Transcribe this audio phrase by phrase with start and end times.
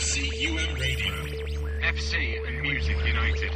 [0.00, 1.12] FCUM Radio.
[1.82, 3.52] FC and Music United.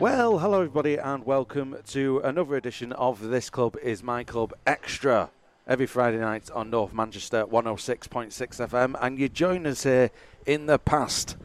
[0.00, 5.30] Well, hello everybody, and welcome to another edition of This Club is My Club Extra.
[5.64, 10.10] Every Friday night on North Manchester 106.6 FM, and you join us here
[10.46, 11.36] in the past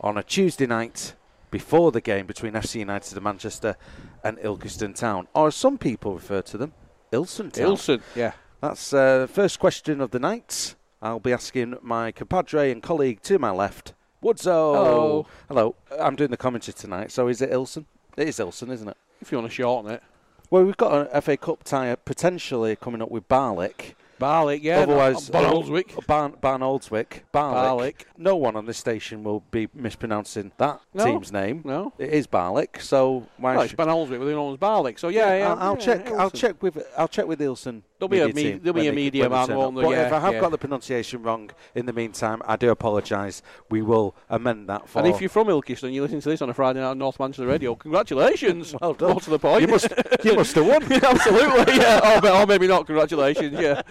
[0.00, 1.12] on a Tuesday night
[1.50, 3.76] before the game between FC United of Manchester
[4.24, 6.72] and Ilkeston Town, or as some people refer to them,
[7.12, 7.66] Ilson Town.
[7.66, 8.32] Ilson, yeah.
[8.62, 10.76] That's uh, the first question of the night.
[11.04, 14.74] I'll be asking my compadre and colleague to my left, Woodso.
[14.74, 15.26] Hello.
[15.48, 15.74] Hello.
[16.00, 17.84] I'm doing the commentary tonight, so is it Ilson?
[18.16, 18.96] It is Ilson, isn't it?
[19.20, 20.02] If you want to shorten it.
[20.48, 23.96] Well, we've got an FA Cup tie potentially coming up with Barlick.
[24.18, 24.78] Barlick, yeah.
[24.80, 25.92] Otherwise, Barnoldswick.
[25.98, 27.20] Oh, Barn, Barnoldswick.
[27.34, 28.04] Barlick.
[28.16, 31.04] No one on this station will be mispronouncing that No.
[31.04, 31.60] team's name.
[31.66, 31.92] No.
[31.98, 33.78] It is Barlick, so why Well, it's should...
[33.78, 34.98] Oldswick, but they're known as Barlick.
[34.98, 35.52] So yeah, yeah.
[35.52, 36.10] I'll, I'll yeah, check.
[36.12, 36.34] I'll Ilson.
[36.34, 36.86] check with.
[36.96, 37.82] I'll check with Ilson.
[38.08, 39.84] There'll be a media me- there'll be a media man, won't there?
[39.84, 40.40] But Yeah, if I have yeah.
[40.40, 43.42] got the pronunciation wrong in the meantime, I do apologise.
[43.70, 44.98] We will amend that for.
[45.00, 46.98] And if you're from Ilkeston and you listen to this on a Friday night on
[46.98, 48.74] North Manchester Radio, congratulations.
[48.80, 49.10] Well done.
[49.12, 49.62] More to the point.
[49.62, 49.92] You must-
[50.24, 50.82] you must have won.
[50.92, 52.20] Absolutely, yeah.
[52.24, 52.86] Or, or maybe not.
[52.86, 53.82] Congratulations, yeah.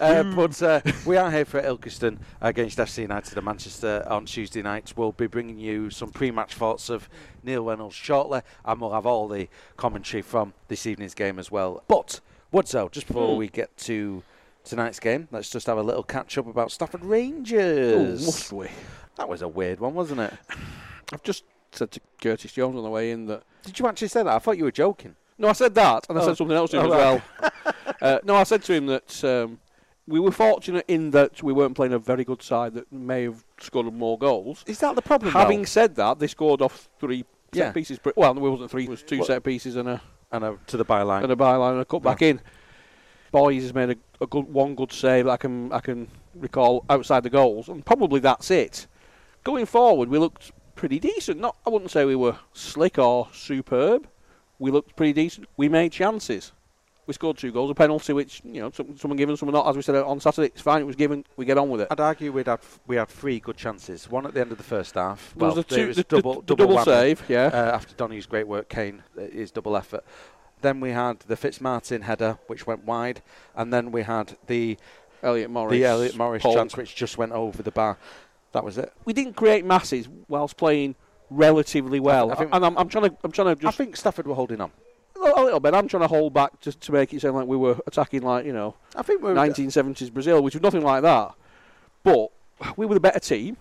[0.00, 4.62] Uh, but uh, we are here for Ilkeston against FC United of Manchester on Tuesday
[4.62, 4.92] night.
[4.96, 7.08] We'll be bringing you some pre-match thoughts of
[7.42, 11.82] Neil Reynolds shortly, and we'll have all the commentary from this evening's game as well.
[11.88, 12.20] But
[12.52, 13.38] Woodso, just before Hmm.
[13.38, 14.22] we get to
[14.64, 18.24] tonight's game, let's just have a little catch up about Stafford Ooh, Rangers.
[18.24, 18.68] must we?
[19.16, 20.32] that was a weird one, wasn't it?
[21.12, 23.42] I've just said to Curtis Jones on the way in that.
[23.64, 24.32] Did you actually say that?
[24.34, 25.16] I thought you were joking.
[25.36, 26.26] No, I said that, and I Oh.
[26.26, 27.22] said something else to him Oh, as right.
[27.42, 27.94] well.
[28.00, 29.58] uh, no, I said to him that um,
[30.06, 33.44] we were fortunate in that we weren't playing a very good side that may have
[33.60, 34.64] scored more goals.
[34.66, 35.32] Is that the problem?
[35.32, 35.64] Having though?
[35.66, 37.66] said that, they scored off three Yeah.
[37.66, 38.00] set pieces.
[38.16, 40.76] Well, it wasn't three; it was two What- set pieces and a and uh, to
[40.76, 41.22] the byline.
[41.22, 42.40] and a byline and a cut back in.
[43.30, 46.84] Boys has made a, a good one good save that I can I can recall
[46.88, 48.86] outside the goals, and probably that's it.
[49.44, 51.40] Going forward, we looked pretty decent.
[51.40, 54.08] Not I wouldn't say we were slick or superb.
[54.58, 55.48] We looked pretty decent.
[55.56, 56.52] We made chances.
[57.08, 59.66] We scored two goals, a penalty, which you know some, someone given, someone not.
[59.66, 60.82] As we said on Saturday, it's fine.
[60.82, 61.24] It was given.
[61.38, 61.88] We get on with it.
[61.90, 64.10] I'd argue we'd had we had three good chances.
[64.10, 65.32] One at the end of the first half.
[65.34, 67.46] There was well, the two, it was the, double, the, the double, double save, yeah.
[67.46, 68.68] uh, after Donny's great work.
[68.68, 70.04] Kane uh, his double effort.
[70.60, 73.22] Then we had the Fitzmartin header, which went wide,
[73.56, 74.76] and then we had the
[75.22, 75.72] Elliot Morris.
[75.72, 76.56] the Elliot Morris Polk.
[76.56, 77.96] chance, which just went over the bar.
[78.52, 78.92] That was it.
[79.06, 80.94] we didn't create masses whilst playing
[81.30, 82.32] relatively well.
[82.32, 84.60] I think- and I'm, I'm trying to I'm trying to I think Stafford were holding
[84.60, 84.72] on.
[85.38, 85.74] A little bit.
[85.74, 88.44] I'm trying to hold back just to make it sound like we were attacking like
[88.46, 91.34] you know I think we were 1970s Brazil, which was nothing like that.
[92.02, 92.28] But
[92.76, 93.56] we were the better team.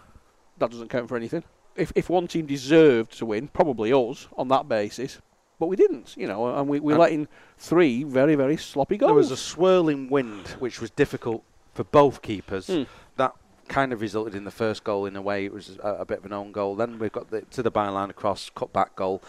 [0.57, 1.43] That doesn't count for anything.
[1.75, 5.19] If if one team deserved to win, probably us on that basis.
[5.59, 7.27] But we didn't, you know, and we, we And- let in
[7.57, 9.09] three very, very sloppy goals.
[9.09, 12.67] There was a swirling wind, which was difficult for both keepers.
[12.67, 12.83] Hmm.
[13.15, 13.33] That
[13.67, 15.45] kind of resulted in the first goal in a way.
[15.45, 16.75] It was a, a bit of an own goal.
[16.75, 19.21] Then we've got the, to the byline across, cut back goal.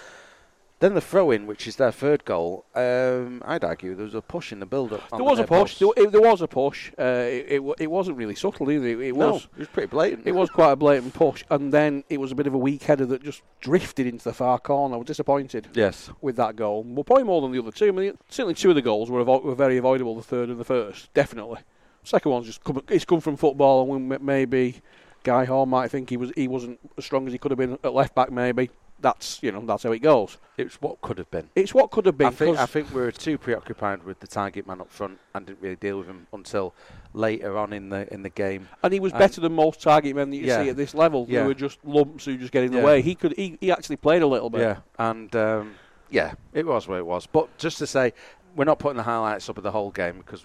[0.81, 2.65] Then the throw in, which is their third goal.
[2.72, 5.11] Um, I'd argue there was a push in the build up.
[5.11, 5.78] there was a push.
[5.78, 6.93] There, it- there was a push.
[6.97, 8.87] Uh, it, it, it, wasn't really subtle either.
[8.87, 9.49] It, it no, was.
[9.56, 10.25] it was pretty blatant.
[10.25, 12.84] It was quite a blatant push, and then it was a bit of a weak
[12.84, 14.94] header that just drifted into the far corner.
[14.94, 16.11] I was disappointed Yes.
[16.21, 16.84] with that goal.
[16.84, 17.88] Well, probably more than the other two.
[17.88, 20.15] I mean, certainly two of the goals were, avo- were very avoidable.
[20.15, 21.59] The third and the first, definitely.
[22.05, 24.77] Second one's just come, it's come from football, and maybe
[25.25, 27.78] Guy Hall might think he was he wasn't as strong as he could have been
[27.83, 28.31] at left back.
[28.31, 28.71] Maybe
[29.01, 30.39] that's you know that's how it goes.
[30.57, 31.49] It's what could have been.
[31.55, 32.27] It's what could have been.
[32.29, 35.47] I think, I think we were too preoccupied with the target man up front and
[35.47, 36.75] didn't really deal with him until
[37.15, 38.69] later on in the in the game.
[38.83, 40.63] and he was and- better than most target men that you Yeah.
[40.63, 41.27] see at this level.
[41.29, 41.43] Yeah.
[41.43, 42.85] Who were just lumps who just get in the Yeah.
[42.85, 43.03] way.
[43.03, 44.61] He could he, he actually played a little bit.
[44.63, 45.75] Yeah, and um,
[46.11, 47.27] yeah, it was what it was.
[47.27, 48.13] But just to say,
[48.59, 50.45] we're not putting the highlights up of the whole game because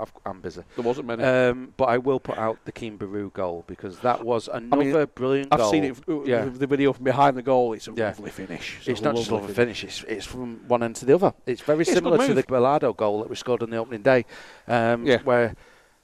[0.00, 0.62] I've, I'm busy.
[0.76, 1.24] There wasn't many.
[1.24, 5.48] Um, but I will put out the Keen Baru goal because that was another brilliant
[5.52, 5.70] I've goal.
[5.70, 6.44] seen it, uh, Yeah.
[6.44, 7.72] the video from behind the goal.
[7.72, 8.06] It's a Yeah.
[8.10, 8.78] lovely finish.
[8.86, 11.04] It's a not just a lovely love a finish; it's, it's from one end to
[11.04, 11.34] the other.
[11.44, 12.44] It's very It's similar to the.
[12.44, 14.24] Bellardo goal that we scored on the opening day,
[14.68, 15.18] um, Yeah.
[15.24, 15.54] where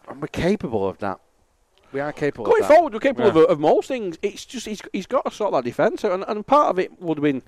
[0.08, 1.20] and we're capable of that.
[1.92, 2.46] We are capable.
[2.46, 3.44] Going forward, we're capable Yeah.
[3.44, 4.18] of, of most things.
[4.20, 7.18] It's just he's, he's got to sort that defence, and, and part of it would
[7.18, 7.42] have been,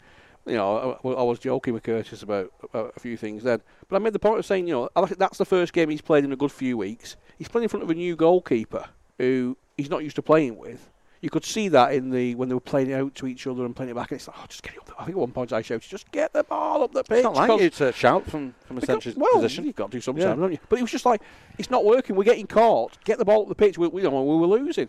[0.49, 3.97] you know, I, I was joking with Curtis about, about a few things then, but
[3.97, 6.33] I made the point of saying, you know, that's the first game he's played in
[6.33, 7.17] a good few weeks.
[7.37, 8.87] He's playing in front of a new goalkeeper
[9.19, 10.91] who he's not used to playing with.
[11.21, 13.65] You could see that in the when they were playing it out to each other
[13.65, 14.13] and playing it back.
[14.13, 14.87] And it's like, oh, just get it up.
[14.87, 17.19] The, I think at one point I shouted, just get the ball up the pitch.
[17.19, 19.65] It's not like you to shout from from a central well, position.
[19.65, 20.29] you've got to do something, Yeah.
[20.29, 20.59] haven't you?
[20.69, 21.21] But it was just like,
[21.59, 22.15] it's not working.
[22.15, 23.03] We're getting caught.
[23.05, 23.79] Get the ball up the pitch.
[23.79, 24.89] We, we, we were losing.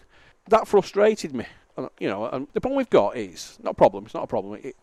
[0.49, 1.45] That frustrated me.
[1.77, 4.05] And, you know, and the problem we've got is not a problem.
[4.05, 4.59] It's not a problem.
[4.63, 4.75] It,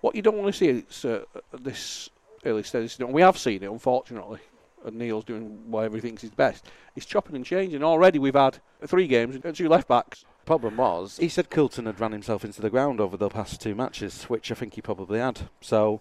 [0.00, 2.10] what you don't want to see is uh, this
[2.44, 2.98] early stage.
[2.98, 4.40] know, We have seen it, unfortunately.
[4.84, 6.64] And Neil's doing whatever he thinks is best.
[6.94, 7.84] He's chopping and changing.
[7.84, 12.00] Already we've had three games and two left backs problem was He said Coulton had
[12.00, 15.20] ran himself into the ground over the past two matches, which I think he probably
[15.20, 15.42] had.
[15.60, 16.00] So,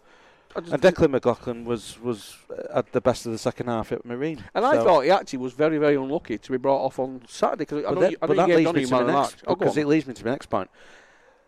[0.56, 2.36] and Declan McLaughlin was was
[2.74, 4.44] at the best of the second half at Marine.
[4.56, 7.66] And I thought he actually was very, very unlucky to be brought off on Saturday
[7.66, 9.44] because I But know, that, you, I know that leads me to my next.
[9.46, 10.72] Oh, because it leads me to my next point.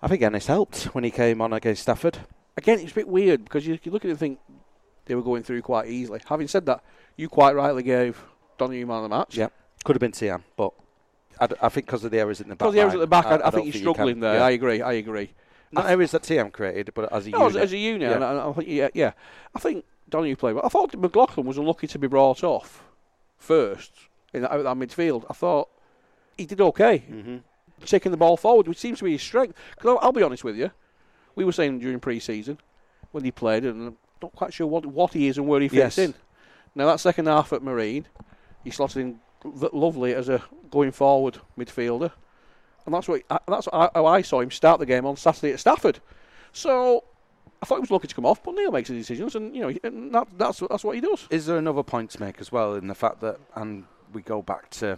[0.03, 2.19] I think Ennis helped when he came on against Stafford.
[2.57, 4.39] Again, it's a bit weird because you, you look at it and think
[5.05, 6.21] they were going through quite easily.
[6.27, 6.83] Having said that,
[7.15, 8.21] you quite rightly gave
[8.57, 9.37] Donny man of the match.
[9.37, 9.47] Yeah,
[9.83, 10.73] could have been Tian, but
[11.39, 12.59] I think because of the errors in the back.
[12.59, 14.35] Because the errors at the back, I, I, don't think he's struggling there.
[14.35, 14.43] yeah.
[14.43, 14.81] I agree.
[14.81, 15.31] I agree.
[15.71, 17.63] Not errors that Tian created, but as a No, as, unit.
[17.63, 18.15] as a unit, Yeah.
[18.15, 19.13] and I, I think, yeah, yeah.
[19.55, 20.65] I think Donny played well.
[20.65, 22.83] I thought McLaughlin was unlucky to be brought off
[23.37, 23.91] first
[24.33, 25.25] in that, out that midfield.
[25.29, 25.69] I thought
[26.37, 27.37] he did okay, hmm
[27.85, 29.57] taking the ball forward, which seems to be his strength.
[29.75, 30.69] Because I'll, I'll be honest with you,
[31.35, 32.57] we were saying during pre-season
[33.11, 35.67] when he played, and I'm not quite sure what what he is and where he
[35.67, 35.97] fits Yes.
[35.97, 36.13] in.
[36.75, 38.07] Now that second half at Marine,
[38.63, 39.19] he slotted in
[39.73, 42.11] lovely as a going forward midfielder,
[42.85, 45.59] and that's what uh, that's how I saw him start the game on Saturday at
[45.59, 45.99] Stafford.
[46.53, 47.03] So
[47.61, 49.61] I thought he was lucky to come off, but Neil makes the decisions, and you
[49.61, 51.27] know and that, that's that's what he does.
[51.29, 54.41] Is there another point to make as well in the fact that, and we go
[54.41, 54.97] back to.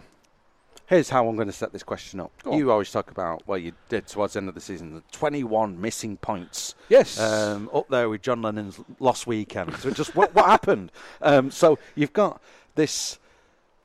[0.86, 2.30] Here's how I'm going to set this question up.
[2.42, 2.58] Go on.
[2.58, 5.80] You always talk about, well, you did towards the end of the season, the 21
[5.80, 6.74] missing points.
[6.90, 7.18] Yes.
[7.18, 9.74] um, up there with John Lennon's lost weekend.
[9.76, 10.92] So just what, what happened?
[11.22, 12.40] Um, so you've got
[12.74, 13.18] this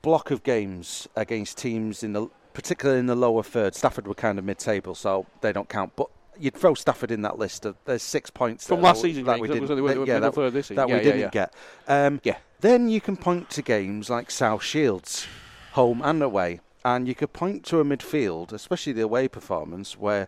[0.02, 3.76] block of games against teams in the, particularly in the lower third.
[3.76, 5.96] Stafford were kind of mid-table, so they don't count.
[5.96, 6.08] But
[6.38, 7.66] you'd throw Stafford in that list.
[7.66, 10.52] Of, there's six points From last that season, that we didn't, that- yeah, that, third
[10.54, 10.76] this season.
[10.78, 11.54] that Yeah, we yeah, didn't get.
[11.88, 12.38] Um, Yeah.
[12.60, 15.28] Then you can point to games like South Shields,
[15.74, 20.28] home and away, and you could point to a midfield, especially the away performance, where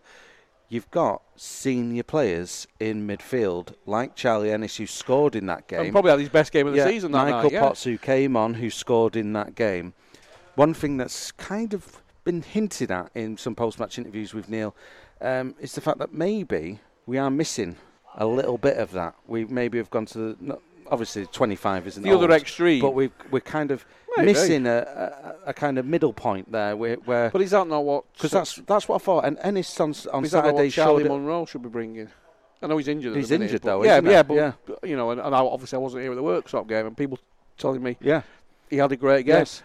[0.68, 5.80] you've got senior players in midfield like Charlie Ennis, who scored in that game.
[5.80, 7.52] And probably had his best game of the Yeah, season that Michael night.
[7.52, 7.60] Yeah.
[7.60, 9.94] Potts, who came on, who scored in that game.
[10.54, 14.74] One thing that's kind of been hinted at in some post-match interviews with Neil
[15.20, 17.76] um, is the fact that maybe we are missing
[18.16, 19.14] a little bit of that.
[19.26, 20.60] We maybe have gone to the not,
[20.90, 22.80] obviously 25 isn't the other extreme.
[22.80, 23.84] but we've, we're kind of
[24.16, 24.32] Maybe.
[24.32, 27.84] missing a, a, a kind of middle point there, where where But is that not
[27.84, 28.12] what?
[28.12, 29.24] because that's that's what I thought.
[29.24, 32.08] And Ennis on, on is that not Saturday Charlie Monroe should be bringing?
[32.62, 33.16] I know he's injured.
[33.16, 34.52] He's minute, injured though, Yeah, isn't yeah, but Yeah.
[34.66, 36.96] but, you know, and, and I, obviously I wasn't here at the Worksop game, and
[36.96, 37.18] people
[37.58, 38.22] telling me yeah,
[38.70, 39.36] he had a great game.
[39.38, 39.62] yes.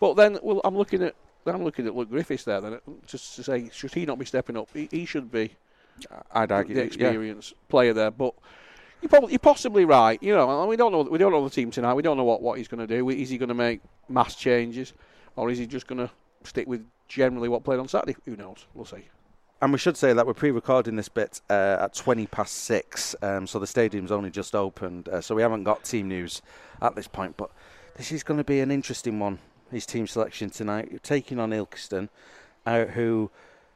[0.00, 1.14] But then, well, I'm looking at
[1.46, 2.60] I'm looking at Luke Griffiths there.
[2.60, 4.68] Then just to say, should he not be stepping up?
[4.72, 5.52] He, he should be
[6.32, 6.86] I'd argue the yeah.
[6.86, 8.10] experienced player there.
[8.10, 8.34] But
[9.02, 10.22] you probably you're possibly right.
[10.22, 11.94] You know, we don't know we don't know the team tonight.
[11.94, 13.08] We don't know what, what he's going to do.
[13.10, 14.92] Is he going to make mass changes,
[15.36, 16.10] or is he just going to
[16.44, 18.16] stick with generally what played on Saturday?
[18.24, 18.66] Who knows?
[18.74, 19.04] We'll see.
[19.62, 23.46] And we should say that we're pre-recording this bit uh, at 20 past six, um,
[23.46, 26.40] so the stadium's only just opened, uh, so we haven't got team news
[26.80, 27.36] at this point.
[27.36, 27.50] But
[27.96, 29.38] this is going to be an interesting one.
[29.70, 32.08] His team selection tonight, You're taking on Ilkeston,
[32.64, 33.30] uh, who,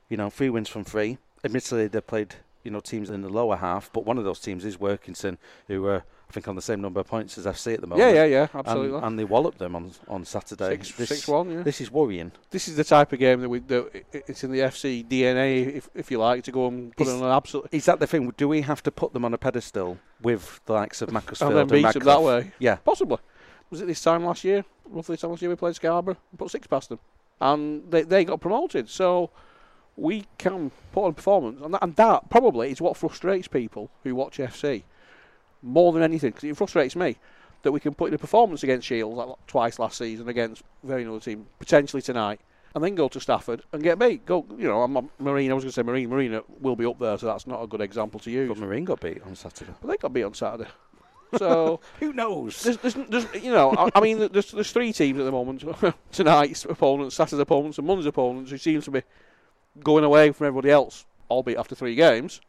[0.08, 1.18] you know, three wins from three.
[1.44, 4.64] Admittedly, they played, you know, teams in the lower half, but one of those teams
[4.64, 5.36] is Workington,
[5.68, 8.08] who are, I think, on the same number of points as FC at the moment.
[8.08, 9.00] Yeah, yeah, yeah, absolutely.
[9.00, 10.70] and they walloped them on on Saturday.
[10.70, 11.62] Six, this, six one, yeah.
[11.62, 12.32] this is worrying.
[12.50, 15.90] This is the type of game that we that it's in the FC DNA, if
[15.94, 18.32] if you like, to go and put Is- on an absolute Is that the thing?
[18.36, 21.70] Do we have to put them on a pedestal with the likes of Macclesfield and
[21.70, 22.52] then beat them that way.
[22.58, 23.18] Yeah, Possibly.
[23.70, 24.64] Was it this time last year?
[24.86, 26.98] Roughly this time last year we played Scarborough and put six past them,
[27.40, 28.88] and they they got promoted.
[28.88, 29.30] So
[29.96, 33.90] we can put on a performance, and that, and that probably is what frustrates people
[34.02, 34.82] who watch FC
[35.62, 36.30] more than anything.
[36.30, 37.16] Because it frustrates me
[37.62, 41.02] that we can put in a performance against Shields like twice last season against very
[41.02, 42.40] another team potentially tonight.
[42.74, 44.26] And then go to Stafford and get beat.
[44.26, 45.52] Go, you know, I'm, I'm Marine.
[45.52, 46.10] I was going to say Marine.
[46.10, 48.48] Marine will be up there, so that's not a good example to use.
[48.48, 49.70] but Marine got beat on Saturday.
[49.80, 50.70] But they got beat on Saturday.
[51.38, 52.62] So Who knows?
[52.62, 55.64] there's, there's, there's, you know, I, I mean, there's, there's three teams at the moment.
[56.12, 59.02] Tonight's opponents, Saturday's opponents, and Monday's opponents, who seems to be
[59.82, 62.40] going away from everybody else, albeit after three games.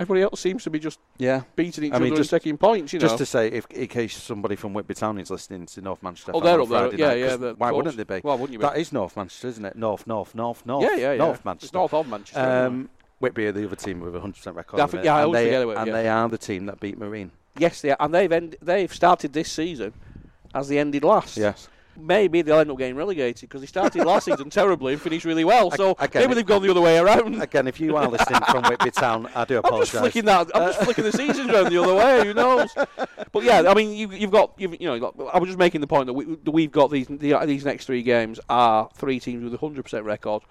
[0.00, 1.42] Everybody else seems to be just Yeah.
[1.54, 2.92] beating each I mean, other just- and taking points.
[2.92, 5.80] You Just know, to say, if in case somebody from Whitby Town is listening to
[5.80, 6.94] North Manchester, oh, they're up there.
[6.94, 7.36] Yeah, night, yeah.
[7.36, 7.76] the Why close.
[7.84, 8.20] wouldn't they be?
[8.24, 8.62] Well, wouldn't you be?
[8.64, 9.76] That is North Manchester, isn't it?
[9.76, 10.82] North, North, North, North.
[10.82, 11.18] yeah, yeah, yeah.
[11.18, 11.76] North It's Manchester.
[11.76, 12.40] north of Manchester.
[12.66, 12.88] Um,
[13.20, 14.78] Whitby are the other team with a 100% record.
[14.78, 15.92] Yeah, I think- yeah, I and always they, forget about it, And yeah.
[16.02, 17.30] they are the team that beat Marine.
[17.58, 19.92] yes, they are, and they've end, they've started this season
[20.52, 21.36] as they ended last.
[21.36, 21.68] Yes.
[21.96, 25.44] Maybe they'll end up getting relegated because they started last season terribly and finished really
[25.44, 25.70] well.
[25.70, 27.40] So I maybe they've gone the other way around.
[27.42, 29.90] Again, if you are listening from Whitby Town, I do I'm apologise.
[29.92, 30.50] just flicking that.
[30.54, 32.24] I'm just flicking the seasons around the other way.
[32.26, 32.74] Who knows?
[33.30, 35.80] But yeah, I mean, you, you've got, you've, you know, got- I was just making
[35.82, 39.20] the point that, we, that we've got these the, these next three games are three
[39.20, 40.42] teams with a hundred percent record,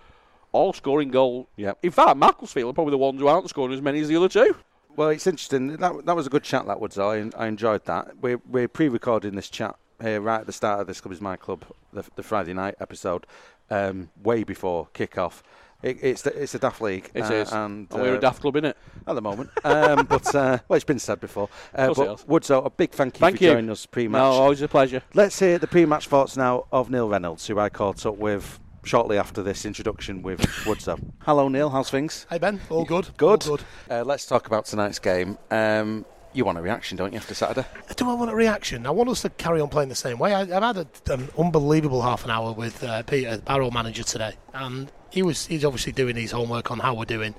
[0.51, 1.47] all scoring goal.
[1.55, 1.73] Yeah.
[1.81, 4.29] In fact, Macclesfield are probably the ones who aren't scoring as many as the other
[4.29, 4.55] two.
[4.95, 5.77] Well, it's interesting.
[5.77, 6.67] That that was a good chat.
[6.67, 8.17] That was I I enjoyed that.
[8.21, 11.35] We're we're pre-recording this chat here right at the start of this club is my
[11.35, 13.25] club, the, the Friday night episode,
[13.69, 15.43] um, way before kick-off,
[15.83, 17.09] It, it's the, it's a daft league.
[17.13, 17.51] It uh, is.
[17.51, 18.77] and And we're uh, a daft club, in it
[19.07, 19.49] at the moment.
[19.63, 21.49] Um, but uh, well, it's been said before.
[21.77, 22.25] Uh, Of course it but has.
[22.49, 23.51] Woodzo, a big thank you Thank for you.
[23.53, 24.19] joining us pre-match.
[24.19, 25.01] No, always a pleasure.
[25.13, 29.17] Let's hear the pre-match thoughts now of Neil Reynolds, who I caught up with shortly
[29.17, 30.99] after this introduction with Woodzo.
[31.19, 31.69] Hello, Neil.
[31.69, 32.25] How's things?
[32.29, 33.09] Hey Ben, all good.
[33.17, 33.47] Good.
[33.47, 33.63] All good.
[33.89, 35.37] Uh, let's talk about tonight's game.
[35.51, 37.65] Um, you want a reaction, don't you, after Saturday?
[37.95, 38.85] Do I want a reaction?
[38.85, 40.33] I want us to carry on playing the same way.
[40.33, 44.33] I, I've had a, an unbelievable half an hour with uh, Peter, Barrow manager today,
[44.53, 47.35] and he was he's obviously doing his homework on how we're doing.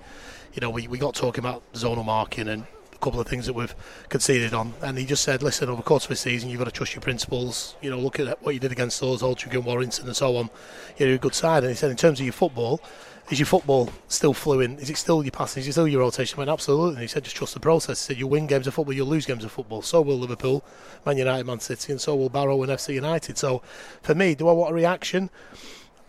[0.54, 3.54] You know, we, we got talking about zonal marking and a couple of things that
[3.54, 3.74] we've
[4.10, 6.66] conceded on, and he just said, listen, over the course of the season, you've got
[6.66, 7.76] to trust your principles.
[7.80, 10.50] You know, look at what you did against those, Altrincham Warrington, and so on.
[10.98, 11.62] You're a good side.
[11.62, 12.82] And he said, in terms of your football,
[13.30, 14.80] is your football still fluent?
[14.80, 15.60] Is it still your passing?
[15.60, 16.36] Is it still your rotation?
[16.36, 16.94] I went, absolutely.
[16.94, 18.06] And he said, just trust the process.
[18.06, 19.82] He said, you'll win games of football, you'll lose games of football.
[19.82, 20.64] So will Liverpool,
[21.06, 23.38] Man United, Man City, and so will Barrow and FC United.
[23.38, 23.62] So
[24.02, 25.30] for me, do I want a reaction?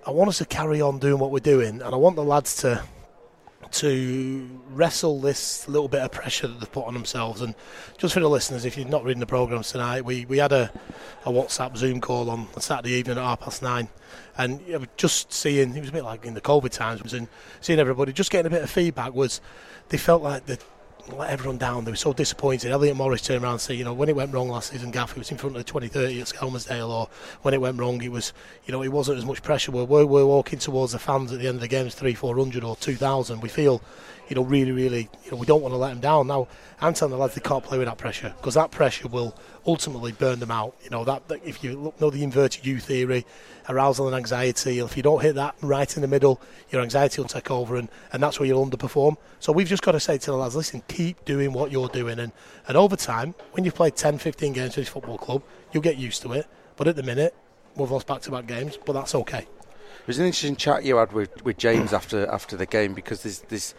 [0.05, 2.58] I want us to carry on doing what we're doing, and I want the lads
[2.58, 2.84] to
[3.74, 7.41] to wrestle this little bit of pressure that they've put on themselves.
[7.41, 7.55] And
[7.98, 10.72] just for the listeners, if you're not reading the programmes tonight, we, we had a,
[11.25, 13.89] a WhatsApp Zoom call on Saturday evening at half past nine.
[14.38, 17.28] And you know, just seeing, it was a bit like in the COVID times, and
[17.62, 19.42] seeing everybody, just getting a bit of feedback was
[19.90, 20.58] they felt like they
[21.10, 21.84] let everyone down.
[21.84, 22.72] They were so disappointed.
[22.72, 25.12] Elliot Morris turned around and said, you know, when it went wrong last season, Gaff,
[25.12, 27.10] it was in front of the 2030 at Skelmersdale, or
[27.42, 28.34] when it went wrong, it was,
[28.66, 29.72] you know, it wasn't as much pressure.
[29.72, 32.63] We're, we're, we're walking towards the fans at the end of the games, three, 400
[32.63, 33.42] or 2,000.
[33.42, 33.82] We feel,
[34.30, 36.28] you know, really, really, you know, we don't want to let them down.
[36.28, 36.48] Now,
[36.80, 40.12] I'm telling the lads they can't play with that pressure because that pressure will ultimately
[40.12, 40.75] burn them out.
[40.84, 43.25] You know, that, that if you know the inverted U theory,
[43.70, 47.29] arousal and anxiety, if you don't hit that right in the middle, your anxiety will
[47.29, 49.17] take over and, and that's where you'll underperform.
[49.39, 52.20] So we've just got to say to the lads, listen, keep doing what you're doing.
[52.20, 52.32] And,
[52.67, 55.98] and over time, when you've played 10, 15 games for this football club, you'll get
[55.98, 56.48] used to it.
[56.75, 57.36] But at the minute,
[57.75, 59.48] we've lost back to back games, but that's okay.
[60.03, 63.24] It was an interesting chat you had with, with James after after the game because
[63.24, 63.74] there's there's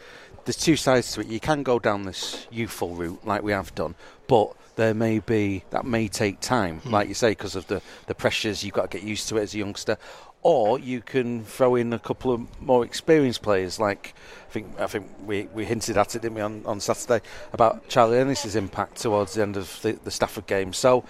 [0.44, 1.26] there's two sides to it.
[1.26, 3.94] You can go down this youthful route like we have done,
[4.26, 6.90] but there may be that may take time, hmm.
[6.90, 8.64] like you say, because of the the pressures.
[8.64, 9.98] You've got to get used to it as a youngster,
[10.42, 13.78] or you can throw in a couple of more experienced players.
[13.78, 14.14] Like
[14.48, 17.88] I think I think we, we hinted at it, didn't we, on, on Saturday about
[17.88, 20.72] Charlie Ennis's impact towards the end of the, the Stafford game.
[20.72, 21.04] So.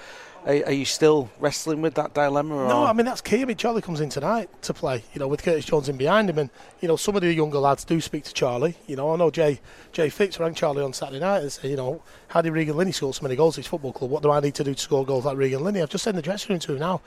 [0.47, 2.55] Are, are you still wrestling with that dilemma?
[2.55, 2.69] Or?
[2.69, 3.41] No, I mean that's key.
[3.41, 6.29] I mean Charlie comes in tonight to play, you know, with Curtis Jones in behind
[6.29, 8.77] him, and you know some of the younger lads do speak to Charlie.
[8.87, 9.61] You know, I know Jay
[9.93, 12.93] Jay Fitz rang Charlie on Saturday night and said, you know, how did Regan Linney
[12.93, 14.11] score so many goals at his football club?
[14.11, 15.81] What do I need to do to score goals like Regan Linney?
[15.81, 17.01] I've just sent the dressing room to him now.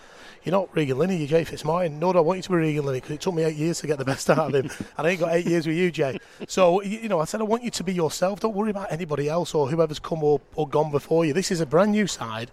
[0.44, 2.00] You're not Regan Linney, you're Jay Fitzmartin.
[2.00, 3.80] Nor do I want you to be Regan Linney because it took me eight years
[3.82, 5.92] to get the best out of him, and I ain't got eight years with you,
[5.92, 6.20] Jay.
[6.48, 8.40] So you you know, I said I want you to be yourself.
[8.40, 11.34] Don't worry about anybody else or whoever's come or, or gone before you.
[11.34, 12.50] This is a brand new side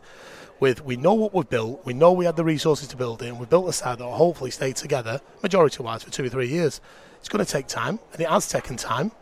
[0.60, 3.28] with we know what we've built, we know we had the resources to build it,
[3.28, 6.28] and we've built a side that will hopefully stay together, majority wise, for two or
[6.28, 6.80] three years.
[7.18, 9.12] It's going to take time, and it has taken time.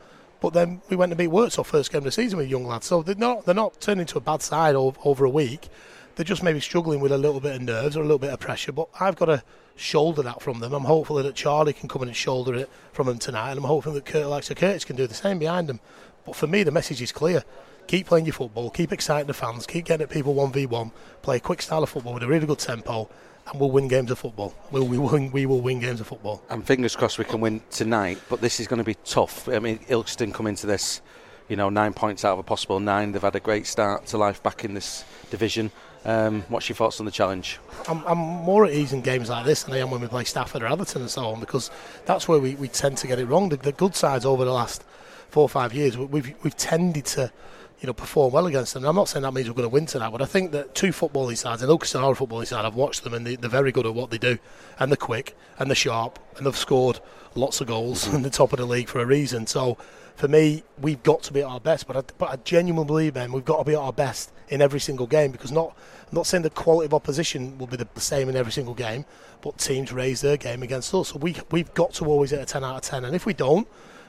[0.41, 2.87] But then we went and beat Works first game of the season with young lads,
[2.87, 5.69] so they're not they're not turning to a bad side over, over a week.
[6.17, 8.41] They're just maybe struggling with a little bit of nerves or a little bit of
[8.41, 8.73] pressure.
[8.73, 9.43] But I've got to
[9.77, 10.75] shoulder that from them.
[10.75, 13.65] I'm hopeful that Charlie can come in and shoulder it from them tonight, and I'm
[13.65, 15.81] hoping that Kurt, like Sir Curtis can do the same behind them.
[16.27, 17.45] But for me, the message is clear
[17.87, 21.41] keep playing your football, keep exciting the fans, keep getting at people 1v1, play a
[21.41, 23.09] quick style of football with a really good tempo,
[23.51, 24.55] and we'll win games of football.
[24.71, 26.43] We'll, we, will, we will win games of football.
[26.49, 29.49] And fingers crossed we can win tonight, but this is going to be tough.
[29.49, 31.01] I mean, Ilkeston come into this,
[31.49, 33.13] you know, nine points out of a possible nine.
[33.13, 35.71] They've had a great start to life back in this division.
[36.05, 37.59] Um, what's your thoughts on the challenge?
[37.89, 40.25] I'm, I'm more at ease in games like this than I am when we play
[40.25, 41.71] Stafford or Atherton and so on because
[42.07, 43.51] that's where we, we tend to get it wrong.
[43.51, 44.83] The, the good sides over the last
[45.29, 47.33] four or five years, we've, we've tended to
[47.83, 48.85] you know, perform well against them.
[48.85, 50.73] And I'm not saying that means we're going to win tonight, but I think that
[50.73, 53.51] two footballing sides, and Ilkeston are a footballing side, I've watched them and they, they're
[53.51, 54.39] very good at what they do,
[54.79, 57.01] and they're quick, and they're sharp, and they've scored
[57.35, 59.49] lots of goals in the top of the league for a reason.
[59.49, 59.77] So
[60.15, 63.15] for me, we've got to be at our best, but I, but I genuinely believe,
[63.15, 65.77] Ben, we've got to be at our best in every single game because not,
[66.09, 69.07] I'm not saying the quality of opposition will be the same in every single game,
[69.41, 71.09] but teams raise their game against us.
[71.09, 73.35] So we, we've got to always hit a 10 out of 10, and if we
[73.35, 73.67] don't,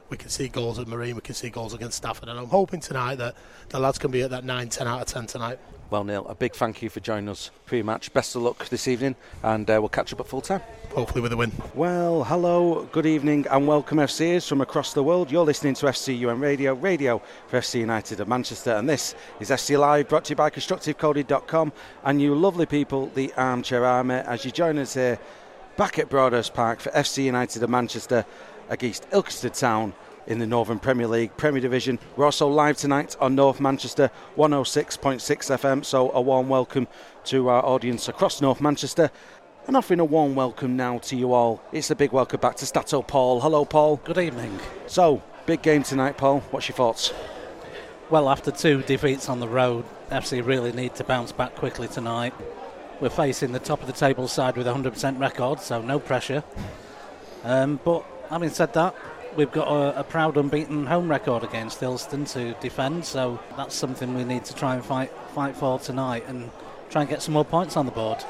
[0.10, 2.80] we can see goals at Marine, we can see goals against Stafford, and I'm hoping
[2.80, 3.36] tonight that
[3.70, 5.60] the lads can be at that 9, 10 out of 10 tonight.
[5.90, 8.12] Well, Neil, a big thank you for joining us pre-match.
[8.14, 10.62] Best of luck this evening, and uh, we'll catch up at full time.
[10.96, 11.52] Hopefully with a win.
[11.76, 15.32] Well, hello, good evening, and welcome FCers from across the world.
[15.32, 19.78] You're listening to FCUM Radio, radio for FC United of Manchester, and this is FC
[19.78, 21.72] Live, brought to you by ConstructiveCoded.com
[22.06, 25.20] and you lovely people, the Armchair Army, as you join us here
[25.78, 28.26] back at Broadhurst Park for FC United of Manchester
[28.74, 29.94] against Ilkeston Town
[30.26, 32.00] in the Northern Premier League Premier Division.
[32.18, 36.88] We're also live tonight on North Manchester 106.6 FM, so a warm welcome
[37.26, 39.12] to our audience across North Manchester.
[39.68, 41.62] and offering a warm welcome now to you all.
[41.72, 43.40] It's a big welcome back to Stato Paul.
[43.40, 43.98] Hello, Paul.
[44.04, 44.60] Good evening.
[44.88, 46.42] So, big game tonight, Paul.
[46.52, 47.14] What's your thoughts?
[48.10, 52.34] Well, after two defeats on the road, FC really need to bounce back quickly tonight.
[53.00, 56.44] We're facing the top of the table side with a 100% record, so no pressure.
[57.44, 58.96] Um, but having said that,
[59.36, 64.16] we've got a, a, proud unbeaten home record against Ilston to defend, so that's something
[64.16, 66.50] we need to try and fight fight for tonight and
[66.90, 68.24] try and get some more points on the board.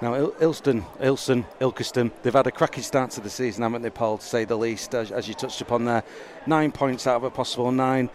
[0.00, 3.90] Now, Il- Ilston, Ilson, Ilkeston, they've had a cracking start to the season, haven't they,
[3.90, 6.02] Paul, to say the least, as, as you touched upon there.
[6.46, 8.08] Nine points out of a possible nine.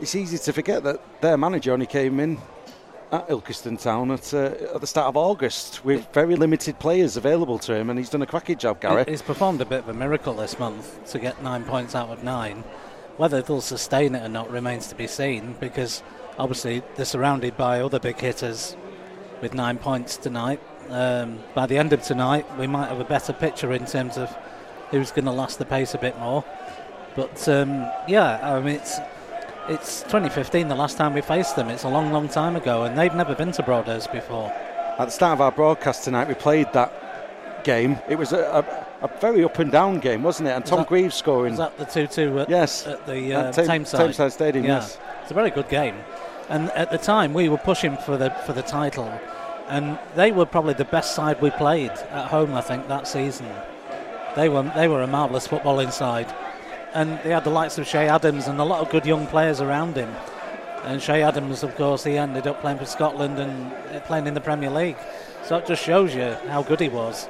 [0.00, 2.38] It's easy to forget that their manager only came in
[3.12, 7.58] at Ilkeston Town at, uh, at the start of August with very limited players available
[7.60, 9.04] to him, and he's done a cracking job, Gary.
[9.06, 12.24] He's performed a bit of a miracle this month to get nine points out of
[12.24, 12.64] nine.
[13.16, 16.02] Whether they'll sustain it or not remains to be seen because
[16.38, 18.76] obviously they're surrounded by other big hitters
[19.40, 20.60] with nine points tonight.
[20.88, 24.34] Um, by the end of tonight, we might have a better picture in terms of
[24.90, 26.44] who's going to last the pace a bit more.
[27.14, 28.98] But um, yeah, I mean, it's
[29.68, 31.68] it's 2015, the last time we faced them.
[31.68, 34.50] It's a long, long time ago, and they've never been to Broadhurst before.
[34.98, 37.98] At the start of our broadcast tonight, we played that game.
[38.08, 38.38] It was a,
[39.02, 40.52] a, a very up and down game, wasn't it?
[40.52, 41.56] And Tom that, Greaves scoring.
[41.56, 42.86] Was that the 2 2 at, yes.
[42.86, 44.08] at the uh, at Tame, Tameside?
[44.08, 44.74] Tameside Stadium, yeah.
[44.76, 44.98] yes.
[45.22, 45.96] It's a very good game.
[46.48, 49.10] And at the time, we were pushing for the for the title,
[49.68, 52.54] and they were probably the best side we played at home.
[52.54, 53.48] I think that season,
[54.36, 56.32] they were they were a marvellous footballing side,
[56.94, 59.60] and they had the likes of Che Adams and a lot of good young players
[59.60, 60.14] around him.
[60.84, 64.40] And Che Adams, of course, he ended up playing for Scotland and playing in the
[64.40, 64.96] Premier League.
[65.44, 67.28] So it just shows you how good he was.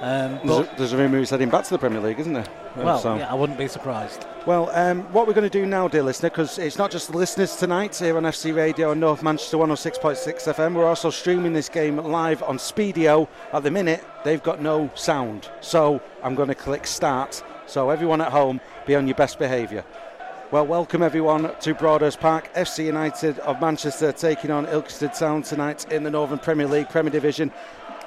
[0.00, 2.46] Um, there's, a, there's a rumour he's heading back to the Premier League, isn't there?
[2.76, 3.16] Well, so.
[3.16, 4.26] yeah, I wouldn't be surprised.
[4.44, 7.16] Well, um, what we're going to do now, dear listener, because it's not just the
[7.16, 11.70] listeners tonight here on FC Radio and North Manchester 106.6 FM, we're also streaming this
[11.70, 13.26] game live on Spiideo.
[13.54, 15.48] At the minute, they've got no sound.
[15.62, 17.42] So I'm going to click start.
[17.66, 19.84] So everyone at home, be on your best behaviour.
[20.52, 22.54] Well, welcome everyone to Broadhurst Park.
[22.54, 27.10] FC United of Manchester taking on Ilkeston Town tonight in the Northern Premier League Premier
[27.10, 27.50] Division.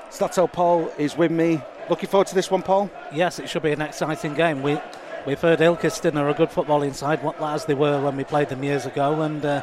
[0.10, 1.62] Stato Paul is with me.
[1.90, 2.90] Looking forward to this one, Paul?
[3.14, 4.62] Yes, it should be an exciting game.
[4.62, 4.80] We,
[5.28, 8.64] we've heard Ilkeston are a good footballing side, as they were when we played them
[8.64, 9.62] years ago, and uh,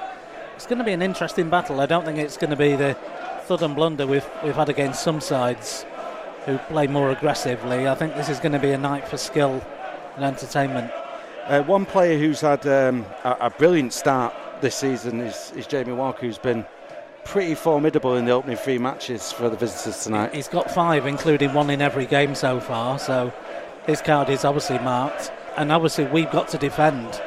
[0.54, 1.80] it's going to be an interesting battle.
[1.80, 2.94] I don't think it's going to be the
[3.44, 5.86] thud and blunder we've, we've had against some sides
[6.44, 7.88] who play more aggressively.
[7.88, 9.64] I think this is going to be a night for skill
[10.16, 10.90] and entertainment.
[11.46, 15.92] Uh, one player who's had um, a, a, brilliant start this season is, is Jamie
[15.92, 16.66] Walker, who's been
[17.24, 20.34] pretty formidable in the opening three matches for the visitors tonight.
[20.34, 23.32] He's got five, including one in every game so far, so
[23.86, 25.30] his card is obviously marked.
[25.56, 27.20] And obviously, we've got to defend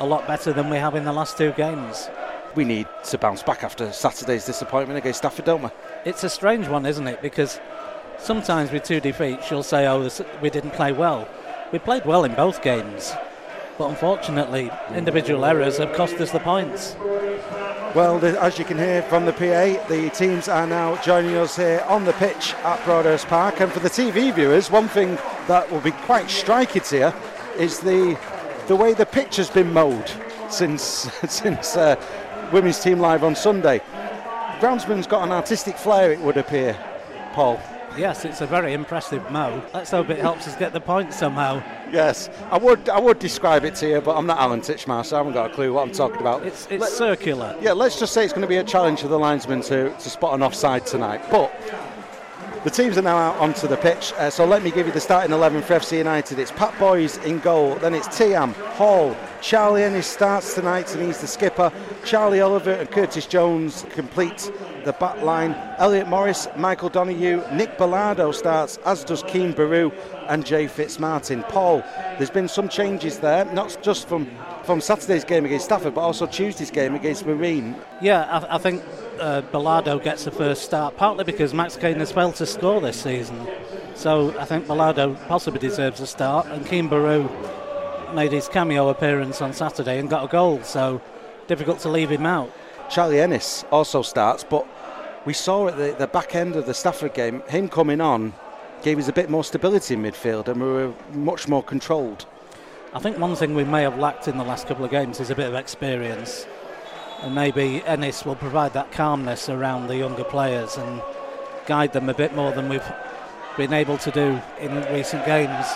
[0.00, 2.08] a lot better than we have in the last two games.
[2.54, 5.70] We need to bounce back after Saturday's disappointment against Stafford, don't we?
[6.04, 7.22] It's a strange one, isn't it?
[7.22, 7.60] Because
[8.18, 10.08] sometimes with two defeats, you'll say, oh,
[10.40, 11.28] we didn't play well.
[11.70, 13.12] We played well in both games.
[13.76, 16.96] But unfortunately, individual errors have cost us the points.
[17.94, 21.56] Well, the, as you can hear from the PA, the teams are now joining us
[21.56, 23.60] here on the pitch at Broadhurst Park.
[23.60, 27.14] And for the TV viewers, one thing that will be quite striking here
[27.58, 28.18] is the
[28.66, 30.10] the way the pitch has been mowed
[30.50, 30.82] since
[31.28, 31.96] since uh,
[32.52, 33.80] Women's Team Live on Sunday.
[34.58, 36.76] Groundsman's got an artistic flair, it would appear,
[37.32, 37.60] Paul.
[37.98, 39.60] Yes, it's a very impressive mow.
[39.74, 41.62] Let's hope it helps us get the points somehow.
[41.92, 45.16] Yes, I would I would describe it to you, but I'm not Alan Titchmarsh, so
[45.16, 46.46] I haven't got a clue what I'm talking about.
[46.46, 47.56] It's, it's Let, circular.
[47.60, 50.10] Yeah, let's just say it's going to be a challenge for the linesman to, to
[50.10, 51.22] spot an offside tonight.
[51.30, 51.52] But
[52.64, 55.00] the teams are now out onto the pitch, uh, so let me give you the
[55.00, 56.38] starting 11 for FC United.
[56.38, 61.20] It's Pat Boys in goal, then it's Tiam, Hall, Charlie Ennis starts tonight and he's
[61.20, 61.72] the skipper.
[62.04, 64.50] Charlie Oliver and Curtis Jones complete
[64.84, 65.54] the back line.
[65.78, 69.92] Elliot Morris, Michael Donoghue, Nick Bellardo starts, as does Keen Baru
[70.28, 71.48] and Jay Fitzmartin.
[71.48, 71.84] Paul,
[72.16, 74.28] there's been some changes there, not just from,
[74.64, 77.76] from Saturday's game against Stafford, but also Tuesday's game against Marine.
[78.00, 78.82] Yeah, I, I think
[79.20, 83.00] uh, Bellardo gets the first start, partly because Max Kane has failed to score this
[83.00, 83.46] season.
[83.94, 87.28] So I think Bellardo possibly deserves a start, and Keen Baru
[88.14, 91.00] made his cameo appearance on Saturday and got a goal, so
[91.46, 92.50] difficult to leave him out.
[92.90, 94.66] Charlie Ennis also starts, but
[95.24, 98.32] we saw at the, the back end of the Stafford game, him coming on
[98.82, 102.26] gave us a bit more stability in midfield and we were much more controlled.
[102.94, 105.30] I think one thing we may have lacked in the last couple of games is
[105.30, 106.46] a bit of experience.
[107.22, 111.02] And maybe Ennis will provide that calmness around the younger players and
[111.66, 112.92] guide them a bit more than we've
[113.56, 115.66] been able to do in recent games.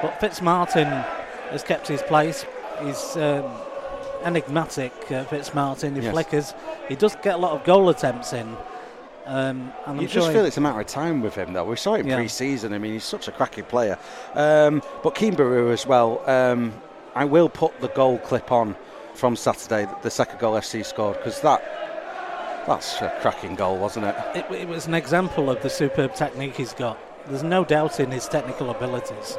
[0.00, 1.04] But Fitzmartin
[1.50, 2.46] has kept his place.
[2.82, 3.50] He's um,
[4.22, 5.96] enigmatic, uh, Fitzmartin.
[5.96, 6.12] He yes.
[6.12, 6.54] flickers.
[6.88, 8.56] He does get a lot of goal attempts in.
[9.26, 11.64] Um, and You I'm just sure feel it's a matter of time with him, though.
[11.64, 12.16] We saw it in Yeah.
[12.16, 12.72] pre-season.
[12.72, 13.98] I mean, he's such a cracking player.
[14.34, 16.22] Um, but Keen as well.
[16.30, 16.72] Um,
[17.14, 18.76] I will put the goal clip on
[19.18, 21.60] from Saturday, the second goal FC scored, because that
[22.68, 24.14] that's a cracking goal, wasn't it?
[24.34, 26.98] it, it was an example of the superb technique he's got.
[27.26, 29.36] There's no doubt in his technical abilities.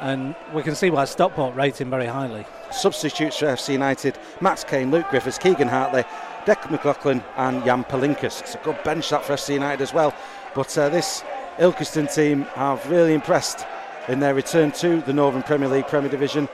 [0.00, 2.46] And we can see why Stockport rate him very highly.
[2.70, 6.04] Substitutes for FC United: Max Kane, Luke Griffiths, Keegan Hartley,
[6.46, 8.40] Declan McLaughlin, and Jan Palinkas.
[8.40, 10.14] It's a good bench that for FC United as well.
[10.54, 11.24] But uh, this
[11.58, 13.66] Ilkeston team have really impressed
[14.06, 16.48] in their return to the Northern Premier League Premier Division.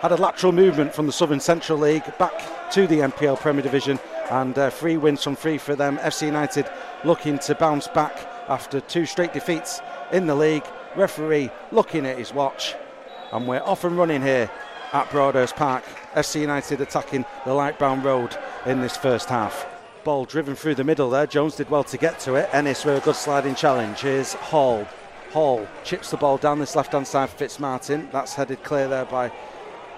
[0.00, 3.98] Had a lateral movement from the Southern Central League back to the NPL Premier Division,
[4.30, 5.96] and uh, three wins from three for them.
[5.98, 6.68] FC United
[7.02, 9.80] looking to bounce back after two straight defeats
[10.12, 10.64] in the league.
[10.96, 12.74] Referee looking at his watch,
[13.32, 14.50] and we're off and running here
[14.92, 15.82] at Broadhurst Park.
[16.14, 19.66] FC United attacking the Lightbowne Road in this first half.
[20.04, 21.26] Ball driven through the middle there.
[21.26, 22.50] Jones did well to get to it.
[22.52, 24.00] Ennis with a good sliding challenge.
[24.00, 24.86] Here's Hall.
[25.32, 28.10] Hall chips the ball down this left hand side for Fitzmartin.
[28.12, 29.32] That's headed clear there by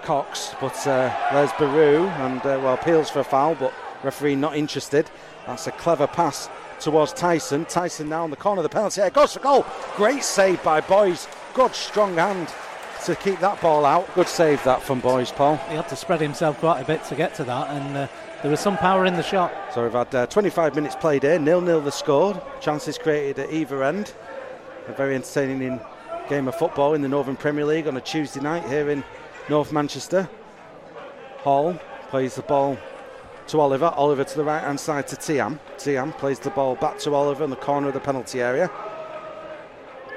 [0.02, 0.54] Cox.
[0.60, 5.10] But uh, there's Baru and uh, well appeals for a foul, but referee not interested.
[5.46, 6.48] That's a clever pass
[6.80, 7.64] towards Tyson.
[7.64, 9.10] Tyson now on the corner of the penalty area.
[9.10, 9.66] Goes for goal.
[9.96, 11.28] Great save by Boys.
[11.54, 12.52] Good strong hand
[13.04, 14.12] to keep that ball out.
[14.14, 15.56] Good save that from Boys, Paul.
[15.68, 18.08] He had to spread himself quite a bit to get to that, and uh,
[18.42, 19.52] there was some power in the shot.
[19.74, 22.40] So we've had uh, 25 minutes played here, nil nil the score.
[22.60, 24.12] Chances created at either end.
[24.88, 25.80] A very entertaining
[26.28, 29.02] game of football in the Northern Premier League on a Tuesday night here in
[29.48, 30.28] North Manchester.
[31.38, 31.78] Hall
[32.10, 32.76] plays the ball
[33.46, 33.86] to Oliver.
[33.86, 35.58] Oliver to the right hand side to Tiam.
[35.78, 38.70] Tiam plays the ball back to Oliver in the corner of the penalty area.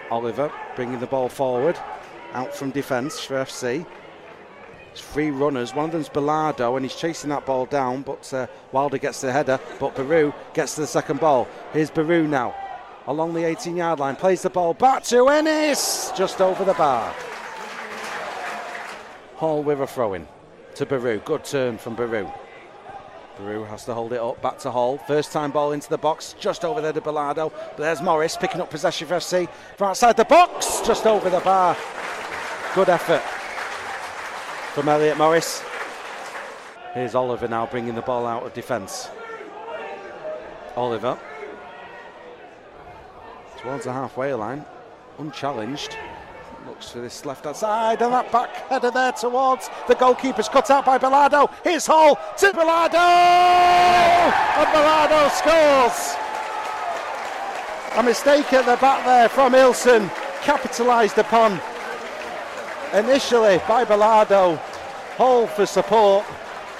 [0.09, 1.79] Oliver bringing the ball forward,
[2.33, 3.85] out from defence for FC.
[4.91, 5.73] It's three runners.
[5.73, 8.01] One of them's Bellardo, and he's chasing that ball down.
[8.01, 9.57] But uh, Wilder gets the header.
[9.79, 11.47] But Baru gets to the second ball.
[11.71, 12.53] Here's Baru now,
[13.07, 14.17] along the 18-yard line.
[14.17, 17.15] Plays the ball back to Ennis, just over the bar.
[19.41, 20.27] Hall with a throw-in
[20.75, 21.17] to Baru.
[21.17, 22.29] Good turn from Baru.
[23.39, 24.39] Baru has to hold it up.
[24.39, 24.99] Back to Hall.
[24.99, 27.51] First time ball into the box, just over there to Bellardo.
[27.51, 31.39] But there's Morris picking up possession for FC from outside the box, just over the
[31.39, 31.75] bar.
[32.75, 33.23] Good effort
[34.75, 35.63] from Elliot Morris.
[36.93, 39.09] Here's Oliver now bringing the ball out of defence.
[40.75, 41.17] Oliver
[43.57, 44.63] towards the halfway line,
[45.17, 45.97] unchallenged.
[46.67, 50.69] Looks for this left hand side and that back header there towards the goalkeeper's cut
[50.69, 51.51] out by Bellardo.
[51.63, 52.97] Here's Hall to Bellardo!
[54.57, 56.15] And Bellardo scores!
[57.97, 60.09] A mistake at the back there from Ilson,
[60.43, 61.59] capitalised upon
[62.93, 64.57] initially by Bellardo.
[65.17, 66.25] Hall for support,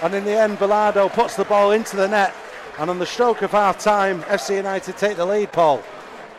[0.03, 2.33] and in the end, Bellardo puts the ball into the net.
[2.79, 5.83] And on the stroke of half time, FC United take the lead, Paul.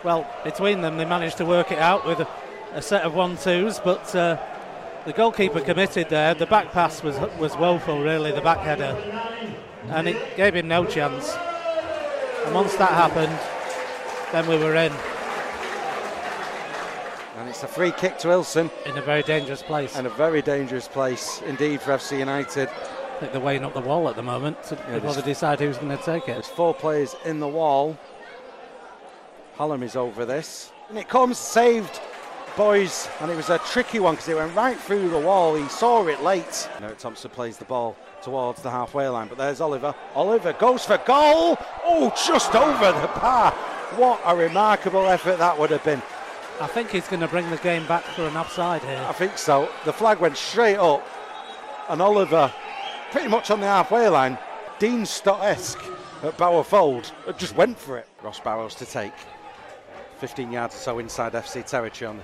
[0.04, 2.28] Well, between them, they managed to work it out with a,
[2.74, 4.36] a set of one-twos, but uh,
[5.04, 6.34] the goalkeeper committed there.
[6.34, 8.96] The back pass was was woeful, really, the back header,
[9.88, 11.32] and it gave him no chance.
[12.46, 13.38] And once that happened,
[14.32, 14.92] then we were in
[17.38, 19.96] And it's a free kick to Ilson, in a very dangerous place.
[19.96, 22.68] and a very dangerous place indeed for FC United.
[22.68, 25.78] I think they're weighing up the wall at the moment to, there's- they decide who's
[25.78, 26.32] going to take it.
[26.32, 27.96] There's four players in the wall.
[29.56, 30.72] Hallam is over this.
[30.88, 32.00] And it comes saved,
[32.56, 33.08] boys.
[33.20, 35.54] And it was a tricky one because it went right through the wall.
[35.54, 36.68] He saw it late.
[36.80, 39.28] Now Thompson plays the ball towards the halfway line.
[39.28, 39.94] But there's Oliver.
[40.14, 41.56] Oliver goes for goal.
[41.84, 43.52] Oh, just over the bar.
[43.96, 46.02] What a remarkable effort that would have been.
[46.60, 49.04] I think he's going to bring the game back for an offside here.
[49.08, 49.68] I think so.
[49.84, 51.06] The flag went straight up.
[51.88, 52.52] And Oliver,
[53.10, 54.38] pretty much on the halfway line,
[54.78, 55.82] Dean Stott-esque
[56.22, 58.08] at Bower Fold, just went for it.
[58.22, 59.12] Ross Barrows to take.
[60.18, 62.22] 15 yards or so inside FC territory on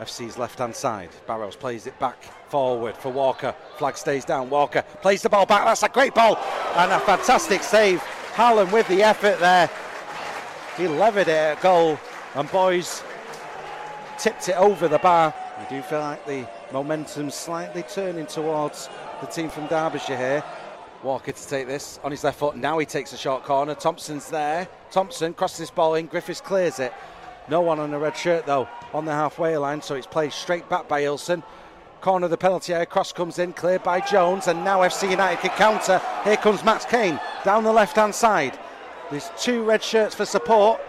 [0.00, 1.10] FC's left hand side.
[1.26, 3.54] Barrows plays it back forward for Walker.
[3.76, 4.50] Flag stays down.
[4.50, 5.64] Walker plays the ball back.
[5.64, 6.36] That's a great ball
[6.76, 8.00] and a fantastic save.
[8.34, 9.70] Harlan with the effort there.
[10.76, 11.98] He levered it at goal.
[12.34, 13.02] And boys
[14.18, 15.34] tipped it over the bar.
[15.58, 18.88] I do feel like the momentum's slightly turning towards
[19.20, 20.44] the team from Derbyshire here.
[21.02, 22.56] Walker to take this on his left foot.
[22.56, 23.74] Now he takes a short corner.
[23.74, 24.68] Thompson's there.
[24.90, 26.06] Thompson crosses this ball in.
[26.06, 26.92] Griffiths clears it.
[27.48, 30.68] No one on the red shirt though on the halfway line, so it's played straight
[30.68, 31.42] back by Ilson.
[32.00, 32.86] Corner of the penalty area.
[32.86, 36.00] Cross comes in, cleared by Jones, and now FC United can counter.
[36.24, 38.58] Here comes Max Kane down the left hand side.
[39.10, 40.80] There's two red shirts for support.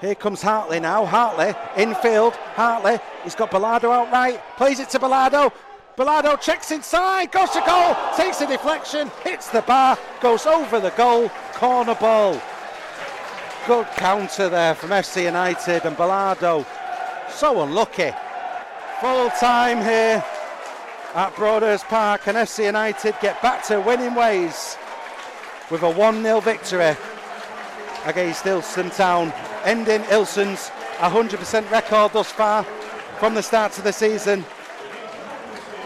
[0.00, 1.04] Here comes Hartley now.
[1.04, 2.34] Hartley infield.
[2.54, 2.98] Hartley.
[3.24, 4.40] He's got Bellardo out right.
[4.56, 5.52] Plays it to Bellardo.
[5.96, 7.32] Bellardo checks inside.
[7.32, 7.96] Goes to goal.
[8.16, 9.10] Takes a deflection.
[9.24, 9.98] Hits the bar.
[10.20, 11.30] Goes over the goal.
[11.54, 12.40] Corner ball.
[13.66, 16.64] Good counter there from FC United and Bellardo.
[17.28, 18.12] So unlucky.
[19.00, 20.24] Full time here
[21.16, 24.78] at Broadhurst Park and FC United get back to winning ways
[25.68, 26.94] with a 1 0 victory
[28.04, 29.32] against Ilson Town,
[29.64, 32.62] ending Ilson's 100% record thus far
[33.18, 34.44] from the start of the season.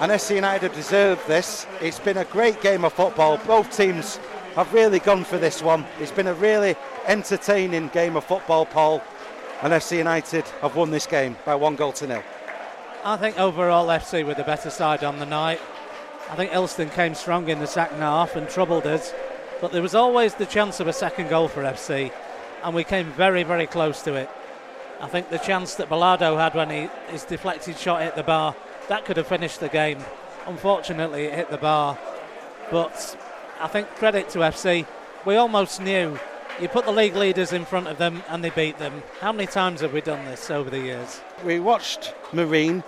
[0.01, 1.66] And FC United have deserved this.
[1.81, 3.38] It's been a great game of football.
[3.38, 4.19] Both teams
[4.55, 5.87] have really gone for this one.
[5.99, 6.77] It's been a really
[7.11, 9.03] entertaining game of football, Paul.
[9.62, 12.23] And FC United have won this game by one goal to nil.
[13.05, 15.61] I think overall FC were the better side on the night.
[16.31, 19.12] I think Ilston came strong in the second half and troubled us,
[19.61, 22.12] but there was always the chance of a second goal for FC,
[22.62, 24.31] and we came very, very close to it.
[25.01, 28.55] I think the chance that Bellardo had when he, his deflected shot hit the bar,
[28.88, 29.99] that could have finished the game.
[30.46, 31.99] Unfortunately, it hit the bar,
[32.70, 33.18] but
[33.61, 34.87] I think credit to FC.
[35.27, 36.18] We almost knew
[36.61, 39.03] you put the league leaders in front of them and they beat them.
[39.20, 41.20] How many times have we done this over the years?
[41.42, 42.85] We watched Marine,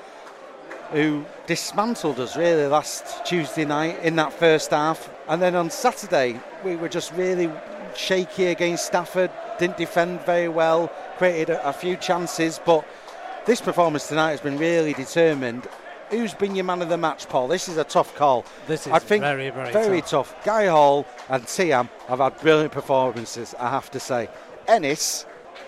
[0.91, 5.11] who dismantled us really last Tuesday night in that first half.
[5.27, 7.51] And then on Saturday, we were just really
[7.97, 12.61] shaky against Stafford, didn't defend very well, created a, a few chances.
[12.65, 12.87] But
[13.47, 15.67] this performance tonight has been really determined.
[16.13, 17.49] Who's been your man of the match, Paul?
[17.49, 18.45] This is a tough call.
[18.67, 20.35] This is I think very, very, tough.
[20.45, 24.29] Guy Hall and Tiam have had brilliant performances, I have to say.
[24.69, 25.25] Ennis,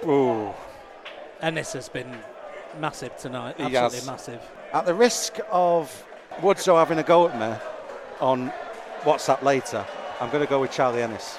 [0.07, 0.53] ooh,
[1.41, 2.15] Ennis has been
[2.79, 3.57] massive tonight.
[3.59, 4.07] Absolutely has.
[4.07, 4.43] massive.
[4.75, 6.05] At the risk of
[6.43, 7.57] Woodshaw having a go at me
[8.21, 8.53] on
[9.01, 9.83] WhatsApp later,
[10.21, 11.39] I'm going to go with Charlie Ennis.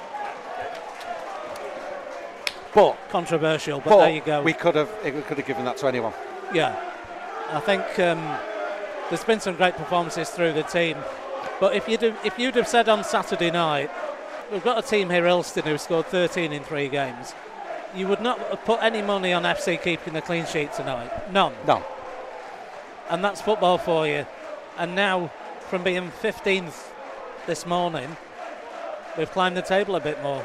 [2.74, 4.42] But, Controversial, but, but there you go.
[4.42, 6.14] we could have we could have given that to anyone.
[6.52, 6.76] yeah,
[7.52, 8.38] I think um,
[9.10, 10.98] there's been some great performances through the team.
[11.60, 13.90] But if you'd have, if you'd have said on Saturday night,
[14.52, 17.34] we've got a team here, Elston, who scored 13 in three games,
[17.96, 21.32] you would not have put any money on FC keeping the clean sheet tonight.
[21.32, 21.54] None.
[21.66, 21.84] No,
[23.10, 24.26] and that's football for you.
[24.78, 25.32] And now,
[25.70, 26.92] from being 15th
[27.46, 28.18] this morning,
[29.18, 30.44] we've climbed the table a bit more.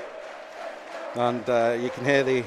[1.14, 2.44] and uh, you can hear the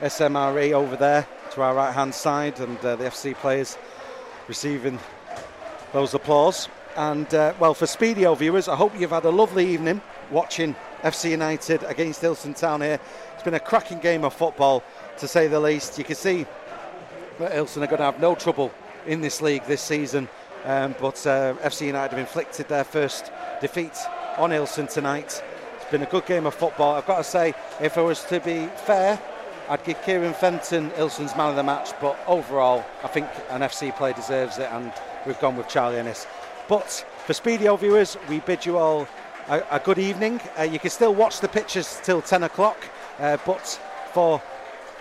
[0.00, 3.78] SMRE over there to our right hand side, and uh, the FC players
[4.48, 4.98] receiving
[5.92, 6.68] those applause.
[6.96, 11.30] And uh, well, for Spiideo viewers, I hope you've had a lovely evening watching FC
[11.30, 12.98] United against Ilson Town here.
[13.34, 14.82] It's been a cracking game of football,
[15.18, 15.98] to say the least.
[15.98, 16.46] You can see
[17.38, 18.72] that Ilson are going to have no trouble
[19.06, 20.28] in this league this season.
[20.64, 23.98] Um, but uh, FC United have inflicted their first defeat
[24.36, 25.42] on Ilson tonight.
[25.76, 26.94] It's been a good game of football.
[26.94, 29.20] I've got to say, if I was to be fair,
[29.68, 31.90] I'd give Kieran Fenton Ilson's man of the match.
[32.00, 34.92] But overall, I think an FC player deserves it, and
[35.26, 36.26] we've gone with Charlie Ennis.
[36.68, 39.06] But for Spiideo viewers, we bid you all
[39.48, 40.40] a, a good evening.
[40.58, 42.76] Uh, you can still watch the pictures till 10 o'clock,
[43.18, 43.80] uh, but
[44.12, 44.42] for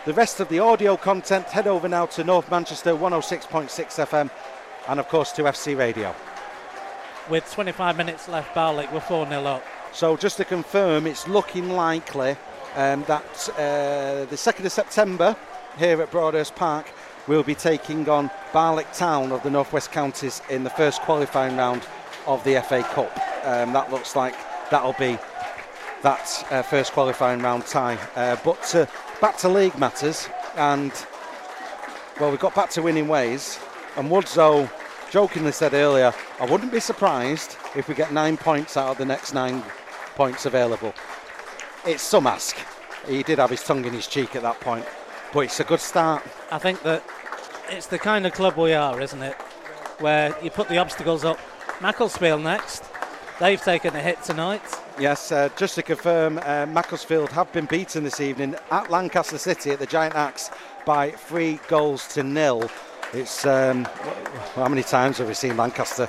[0.05, 4.29] the rest of the audio content, head over now to North Manchester 106.6 FM
[4.87, 6.15] and, of course, to FC Radio.
[7.29, 9.63] With 25 minutes left, Barlick were 4 0 up.
[9.93, 12.31] So, just to confirm, it's looking likely
[12.75, 15.35] um, that uh, the 2nd of September
[15.77, 16.87] here at Broadhurst Park
[17.27, 21.85] will be taking on Barlick Town of the Northwest Counties in the first qualifying round
[22.27, 23.11] of the FA Cup.
[23.45, 24.35] Um, that looks like
[24.69, 25.17] that'll be
[26.01, 27.97] that uh, first qualifying round tie.
[28.15, 28.85] Uh, but uh,
[29.19, 30.91] back to league matters, and
[32.19, 33.59] well, we got back to winning ways.
[33.97, 34.69] And Woodzo
[35.11, 39.05] jokingly said earlier, I wouldn't be surprised if we get nine points out of the
[39.05, 39.63] next nine
[40.15, 40.93] points available.
[41.85, 42.55] It's some ask.
[43.07, 44.85] He did have his tongue in his cheek at that point,
[45.33, 46.23] but it's a good start.
[46.51, 47.03] I think that
[47.69, 49.33] it's the kind of club we are, isn't it?
[49.99, 51.39] Where you put the obstacles up.
[51.81, 52.83] Macclesfield next.
[53.39, 54.61] They've taken a hit tonight.
[54.99, 59.71] Yes, uh, just to confirm, uh, Macclesfield have been beaten this evening at Lancaster City
[59.71, 60.51] at the Giant Axe
[60.85, 62.69] by three goals to nil.
[63.13, 63.85] It's um,
[64.55, 66.07] how many times have we seen Lancaster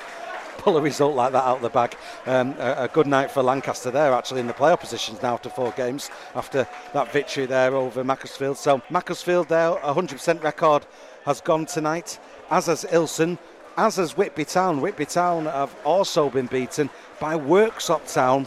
[0.59, 1.97] pull a result like that out of the bag?
[2.27, 5.49] Um, a, a good night for Lancaster there, actually in the playoff positions now after
[5.49, 8.57] four games after that victory there over Macclesfield.
[8.57, 10.87] So Macclesfield there, 100% record
[11.25, 12.19] has gone tonight,
[12.51, 13.39] as has Ilson.
[13.75, 14.83] As has Whitby Town.
[14.83, 18.47] Whitby Town have also been beaten by Worksop Town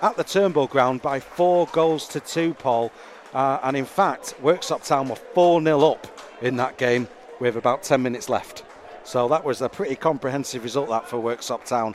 [0.00, 2.90] at the Turnbull ground by four goals to two, Paul.
[3.34, 6.06] Uh, and in fact, Worksop Town were 4 0 up
[6.42, 7.08] in that game
[7.40, 8.64] with about 10 minutes left.
[9.04, 11.94] So that was a pretty comprehensive result that for Worksop Town.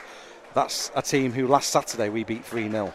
[0.54, 2.92] That's a team who last Saturday we beat 3 0.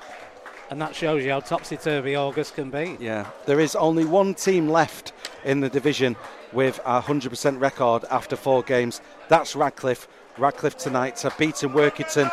[0.70, 2.98] And that shows you how topsy turvy August can be.
[3.00, 6.16] Yeah, there is only one team left in the division
[6.52, 9.02] with a 100% record after four games.
[9.28, 10.08] That's Radcliffe.
[10.38, 12.32] Radcliffe tonight have beaten Workington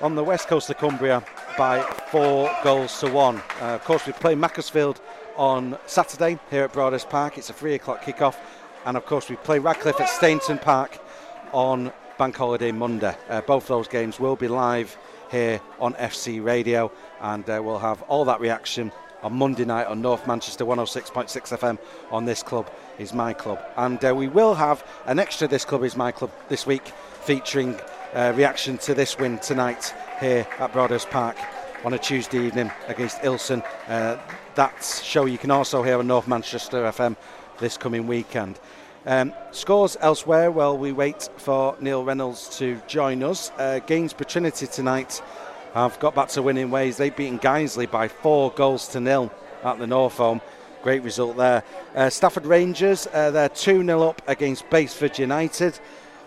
[0.00, 1.24] on the west coast of Cumbria
[1.56, 3.36] by four goals to one.
[3.60, 5.00] Uh, of course, we play Macclesfield
[5.36, 7.38] on Saturday here at Broadhurst Park.
[7.38, 8.36] It's a three o'clock kickoff,
[8.88, 10.98] and of course we play Radcliffe at Stainton Park
[11.52, 13.14] on Bank Holiday Monday.
[13.28, 14.96] Uh, both those games will be live
[15.30, 18.90] here on FC Radio, and uh, we'll have all that reaction
[19.22, 21.78] on Monday night on North Manchester 106.6 FM
[22.10, 23.62] on This Club is My Club.
[23.76, 26.88] And uh, we will have an extra This Club is My Club this week
[27.20, 27.78] featuring
[28.14, 31.36] uh, reaction to this win tonight here at Broadhurst Park
[31.84, 33.62] on a Tuesday evening against Ilson.
[33.86, 34.16] Uh,
[34.54, 37.16] that show you can also hear on North Manchester FM
[37.58, 38.58] this coming weekend.
[39.08, 43.50] Um, scores elsewhere while we wait for Neil Reynolds to join us.
[43.56, 45.22] Uh, Gainsborough Trinity tonight
[45.72, 46.98] have got back to winning ways.
[46.98, 49.32] They've beaten Guiseley by four goals to nil
[49.64, 50.18] at the Norfolk.
[50.18, 50.40] Home.
[50.82, 51.64] Great result there.
[51.94, 55.80] Uh, Stafford Rangers, uh, they're 2 0 up against Basford United.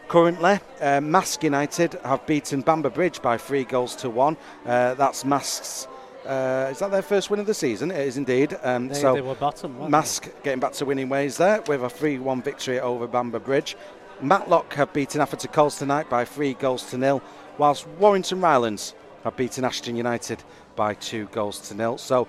[0.07, 4.37] Currently, uh, Marske United have beaten Bamber Bridge by three goals to one.
[4.65, 5.87] Uh, that's Marske's.
[6.25, 7.89] Uh, is that their first win of the season?
[7.91, 8.57] It is indeed.
[8.63, 9.75] Um, They, so they were bottom.
[9.89, 13.75] Marske getting back to winning ways there with a 3 1 victory over Bamber Bridge.
[14.21, 17.23] Matlock have beaten Atherton Coles tonight by three goals to nil,
[17.57, 20.43] whilst Warrington Rylands have beaten Ashton United
[20.75, 21.97] by two goals to nil.
[21.97, 22.27] So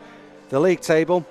[0.48, 1.26] the league table,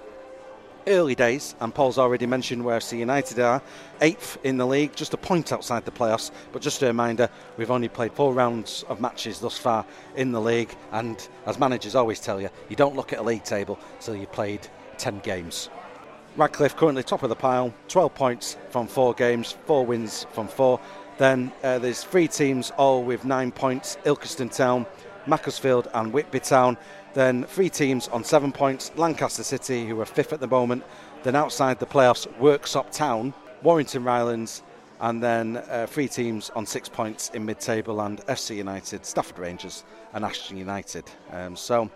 [0.87, 3.61] early days, and Paul's already mentioned where FC United are.
[4.01, 6.31] Eighth in the league, just a point outside the playoffs.
[6.51, 10.41] But just a reminder, we've only played four rounds of matches thus far in the
[10.41, 10.75] league.
[10.91, 14.31] And as managers always tell you, you don't look at a league table till you've
[14.31, 14.67] played
[14.97, 15.69] 10 games.
[16.37, 20.79] Radcliffe currently top of the pile, 12 points from four games, four wins from four.
[21.17, 24.85] Then uh, there's three teams all with nine points Ilkeston Town,
[25.27, 26.77] Macclesfield, and Whitby Town.
[27.13, 30.83] Then three teams on seven points Lancaster City, who are fifth at the moment.
[31.23, 34.61] Then outside the playoffs, Worksop Town, Warrington Rylands,
[35.01, 39.39] and then uh, three teams on six points in mid table and FC United, Stafford
[39.39, 41.05] Rangers, and Ashton United.
[41.31, 41.89] Um, so,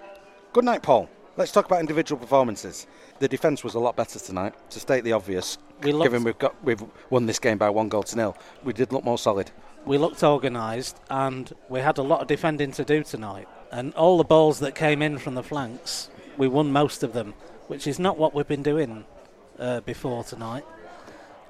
[0.54, 1.10] good night, Paul.
[1.38, 2.88] Let's talk about individual performances.
[3.20, 5.58] The defence was a lot better tonight, to state the obvious.
[5.84, 8.94] We given we've got we've won this game by one goal to nil, we did
[8.94, 9.52] look more solid.
[9.86, 13.48] we looked organised and we had a lot of defending to do tonight.
[13.72, 17.34] And all the balls that came in from the flanks, we won most of them,
[17.68, 19.06] which is not what we've been doing
[19.60, 20.64] uh, before tonight.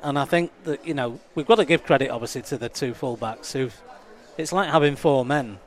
[0.02, 2.94] And I think that, you know, we've got to give credit obviously to the two
[2.94, 3.76] fullbacks who've.
[4.38, 5.60] It's like having four men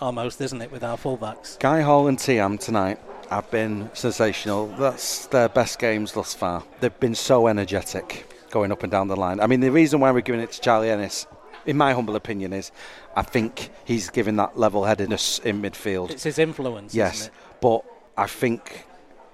[0.00, 1.58] almost, isn't it, with our fullbacks?
[1.58, 2.98] Guy Hall and Tiam tonight
[3.30, 4.66] have been sensational.
[4.66, 6.64] That's their best games thus far.
[6.80, 9.40] They've been so energetic going up and down the line.
[9.40, 11.26] I mean, the reason why we're giving it to Charlie Ennis,
[11.66, 12.72] in my humble opinion, is
[13.16, 16.10] I think he's given that level headedness in midfield.
[16.10, 17.32] It's his influence, Yes, isn't it?
[17.60, 17.84] but
[18.16, 18.86] I think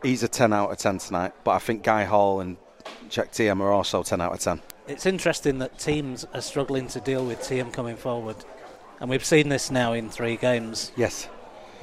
[0.03, 1.33] he's a 10 out of 10 tonight.
[1.45, 2.57] But I think Guy Hall and
[3.11, 4.61] Czech TM are also 10 out of 10.
[4.87, 8.37] It's interesting that teams are struggling to deal with TM coming forward.
[9.01, 11.29] And we've seen this now in three games Yes,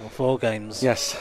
[0.04, 0.84] or four games.
[0.84, 1.18] yes.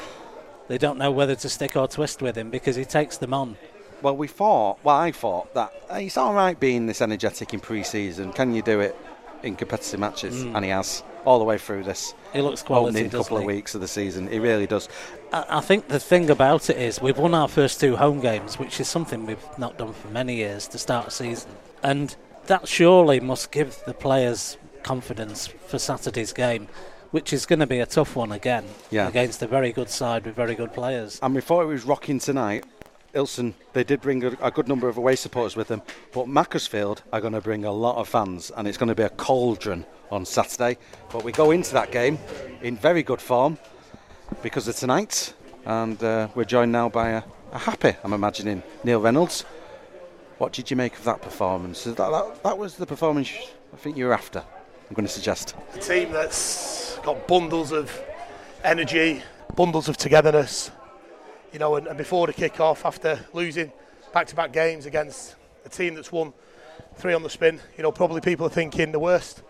[0.67, 3.57] They don't know whether to stick or twist with him because he takes them on.
[4.01, 7.83] Well, we thought, well, I thought that it's all right being this energetic in pre
[7.83, 8.33] season.
[8.33, 8.97] Can you do it
[9.45, 10.45] in competitive matches?
[10.45, 10.57] Mm.
[10.57, 13.45] And he has all the way through this He looks quality, opening doesn't couple of
[13.45, 14.29] weeks of the season.
[14.29, 14.89] He really does.
[15.33, 18.59] I, I think the thing about it is we've won our first two home games,
[18.59, 21.51] which is something we've not done for many years to start a season.
[21.83, 22.15] And
[22.47, 26.69] that surely must give the players confidence for Saturday's game,
[27.11, 29.09] which is going to be a tough one again Yeah.
[29.09, 31.19] against a very good side with very good players.
[31.23, 32.65] And we thought it was rocking tonight.
[33.15, 37.03] Ilkeston, they did bring a, a good number of away supporters with them, but Macclesfield
[37.13, 39.87] are going to bring a lot of fans, and it's going to be a cauldron
[40.11, 40.77] on Saturday.
[41.13, 42.19] But we go into that game
[42.63, 43.59] in very good form
[44.43, 45.33] because of tonight,
[45.65, 47.23] and uh, we're joined now by a,
[47.53, 49.43] a happy, I'm imagining, Neil Reynolds.
[50.39, 51.85] What did you make of that performance?
[51.85, 53.31] That, that, that was the performance
[53.73, 55.55] I think you were after, I'm going to suggest.
[55.75, 57.97] A team that's got bundles of
[58.65, 59.23] energy,
[59.55, 60.73] bundles of togetherness.
[61.55, 63.71] You know, and, and before the kick-off, after losing
[64.13, 66.33] back-to-back games against a team that's won
[66.97, 69.41] three on the spin, you know, probably people are thinking the worst.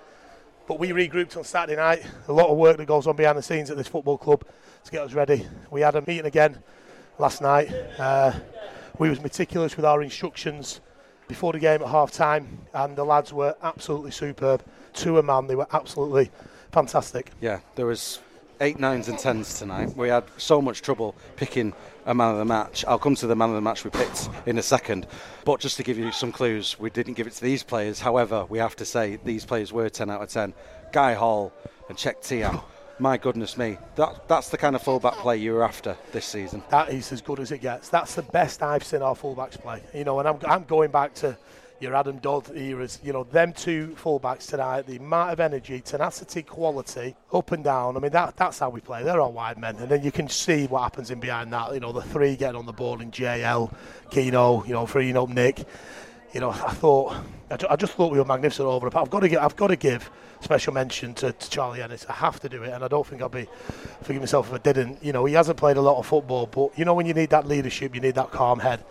[0.69, 2.05] But we regrouped on Saturday night.
[2.29, 4.45] A lot of work that goes on behind the scenes at this football club
[4.85, 5.49] to get us ready.
[5.71, 6.63] We had a meeting again
[7.19, 7.73] last night.
[7.99, 8.33] Uh,
[8.99, 10.83] we was meticulous with our instructions
[11.27, 14.63] before the game at half time, and the lads were absolutely superb.
[14.93, 16.31] To a man, they were absolutely
[16.71, 17.31] fantastic.
[17.41, 18.19] Yeah, there was
[18.61, 19.97] eight, nines, and tens tonight.
[19.97, 21.73] We had so much trouble picking
[22.07, 22.85] a man of the match.
[22.87, 25.07] I'll come to the man of the match we picked in a second.
[25.45, 28.01] But just to give you some clues, we didn't give it to these players.
[28.01, 30.55] However, we have to say these players were 10 out of 10.
[30.93, 31.53] Guy Hall
[31.89, 32.63] and Czech Tiam.
[33.01, 36.63] My goodness me, that, that's the kind of fullback play you were after this season.
[36.71, 37.89] That is as good as it gets.
[37.89, 39.83] That's the best I've seen our fullbacks play.
[39.93, 41.37] You know, and I'm, I'm going back to
[41.81, 46.43] your Adam Dodd eras, you know, them two fullbacks tonight, the amount of energy, tenacity,
[46.43, 47.97] quality, up and down.
[47.97, 49.03] I mean, that that's how we play.
[49.03, 51.75] They're all wide men, and then you can see what happens in behind that.
[51.75, 53.73] You know, the three getting on the ball in JL,
[54.11, 55.65] Keno, you know, freeing up Nick.
[56.33, 57.15] You know, I thought,
[57.51, 58.91] I, ju- I just thought we were magnificent over.
[58.91, 60.11] But I've got to give, I've got to give
[60.41, 62.07] special mention to, to Charlie Ennis.
[62.09, 63.47] I have to do it, and I don't think I'll be
[64.03, 65.03] forgive myself if I didn't.
[65.03, 67.31] You know, he hasn't played a lot of football, but you know, when you need
[67.31, 68.85] that leadership, you need that calm head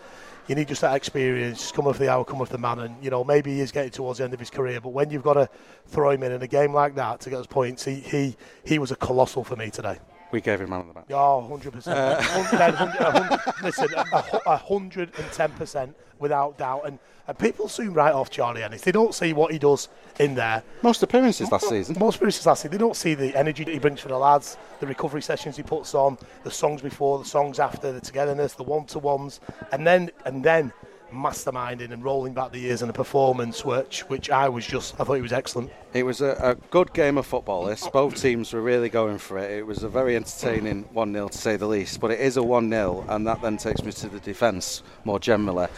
[0.46, 1.72] you need just that experience.
[1.72, 3.90] Come off the hour, come off the man, and you know maybe he is getting
[3.90, 4.80] towards the end of his career.
[4.80, 5.48] But when you've got to
[5.86, 8.78] throw him in in a game like that to get those points, he he, he
[8.78, 9.98] was a colossal for me today.
[10.30, 11.04] We gave him man of the match.
[11.10, 11.86] Oh, 100%.
[11.86, 16.82] Uh, listen, a 110% without doubt.
[16.86, 16.98] And,
[17.28, 18.82] and people soon write off Charlie Ennis.
[18.82, 20.62] They don't see what he does in there.
[20.82, 21.96] Most appearances last season.
[21.98, 22.72] Most appearances last season.
[22.72, 25.62] They don't see the energy that he brings for the lads, the recovery sessions he
[25.62, 29.40] puts on, the songs before, the songs after, the togetherness, the one-to-ones.
[29.72, 30.72] And then, and then
[31.14, 35.04] masterminding and rolling back the years and a performance which which I was just I
[35.04, 35.70] thought he was excellent.
[35.92, 37.64] It was a, a good game of football.
[37.66, 39.50] This both teams were really going for it.
[39.50, 42.00] It was a very entertaining one 0 to say the least.
[42.00, 45.18] But it is a one 0 and that then takes me to the defence more
[45.18, 45.68] generally.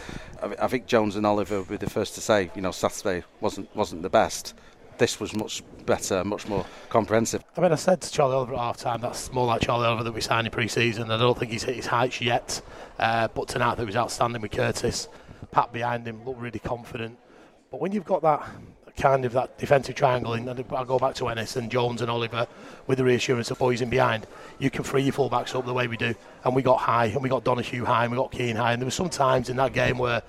[0.41, 3.23] I, I think Jones and Oliver would be the first to say, you know, Saturday
[3.41, 4.53] wasn't wasn't the best.
[4.97, 7.43] This was much better, much more comprehensive.
[7.55, 10.03] I mean, I said to Charlie Oliver at half time, that's more like Charlie Oliver
[10.03, 11.11] that we signed in pre season.
[11.11, 12.61] I don't think he's hit his heights yet.
[12.97, 15.07] Uh, but tonight, I think he was outstanding with Curtis.
[15.51, 17.17] Pat behind him looked really confident.
[17.71, 18.47] But when you've got that
[18.95, 22.47] kind of that defensive triangle, and I go back to Ennis and Jones and Oliver
[22.87, 24.25] with the reassurance of boys in behind,
[24.59, 26.15] you can free your fullbacks up the way we do.
[26.43, 28.73] And we got high, and we got Donahue high, and we got Keane high.
[28.73, 30.23] And there were some times in that game where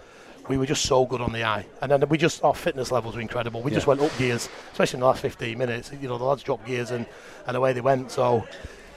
[0.49, 1.67] we were just so good on the eye.
[1.81, 3.63] And then we just, our fitness levels were incredible.
[3.63, 3.77] We yeah.
[3.77, 5.91] just went up gears, especially in the last 15 minutes.
[6.01, 7.07] You know, the lads dropped gears and,
[7.47, 8.11] and away they went.
[8.11, 8.47] So,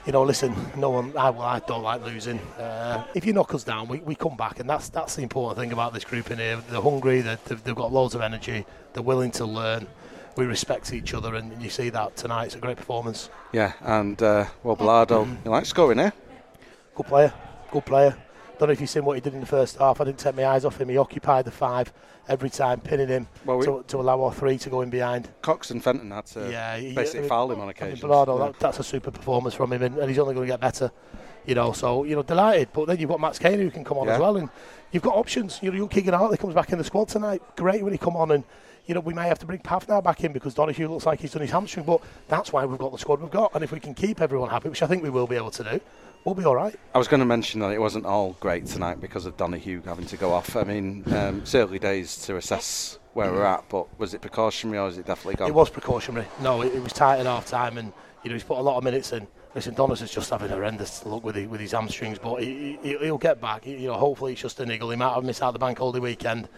[0.06, 2.38] you know, listen, no one, I, I don't like losing.
[2.58, 5.58] Uh, if you knock us down, we, we come back, and that's that's the important
[5.58, 6.60] thing about this group in here.
[6.68, 9.86] They're hungry, they're, they've, they've got loads of energy, they're willing to learn.
[10.36, 12.46] We respect each other, and you see that tonight.
[12.46, 13.28] It's a great performance.
[13.52, 16.10] Yeah, and uh, well, Bellardo, you like scoring, eh?
[16.94, 17.32] Good player,
[17.70, 18.16] good player.
[18.58, 20.00] Don't know if you've seen what he did in the first half.
[20.00, 20.88] I didn't take my eyes off him.
[20.88, 21.92] He occupied the five
[22.28, 25.28] every time, pinning him well, we, to, to, allow our three to go in behind.
[25.42, 28.08] Cox and Fenton had to yeah, he, uh, basically I mean, foul him on occasion.
[28.08, 28.24] yeah.
[28.24, 30.90] that, that's a super performance from him, and, and he's only going to get better.
[31.46, 32.68] You know, so you know, delighted.
[32.72, 34.14] But then you've got Max Kane who can come on yeah.
[34.14, 34.48] as well, and
[34.92, 35.58] you've got options.
[35.60, 37.42] You know, you're Keegan Hartley comes back in the squad tonight.
[37.56, 38.44] Great when he come on, and
[38.86, 41.20] you know, we may have to bring Pav now back in because Donahue looks like
[41.20, 41.84] he's done his hamstring.
[41.84, 44.50] But that's why we've got the squad we've got, and if we can keep everyone
[44.50, 45.80] happy, which I think we will be able to do,
[46.24, 46.74] we'll be all right.
[46.94, 50.06] I was going to mention that it wasn't all great tonight because of Donahue having
[50.06, 50.56] to go off.
[50.56, 54.78] I mean, um, it's early days to assess where we're at, but was it precautionary
[54.78, 55.48] or is it definitely gone?
[55.48, 56.26] It was precautionary.
[56.40, 57.92] No, it, it was tight at half time, and
[58.22, 59.26] you know he's put a lot of minutes in.
[59.54, 63.18] Listen, Donis is just having a horrendous luck with, with his hamstrings, but he, will
[63.18, 63.64] he, get back.
[63.64, 64.88] He, you know, hopefully it's just a niggle.
[64.88, 66.48] He might have missed out the bank holiday weekend,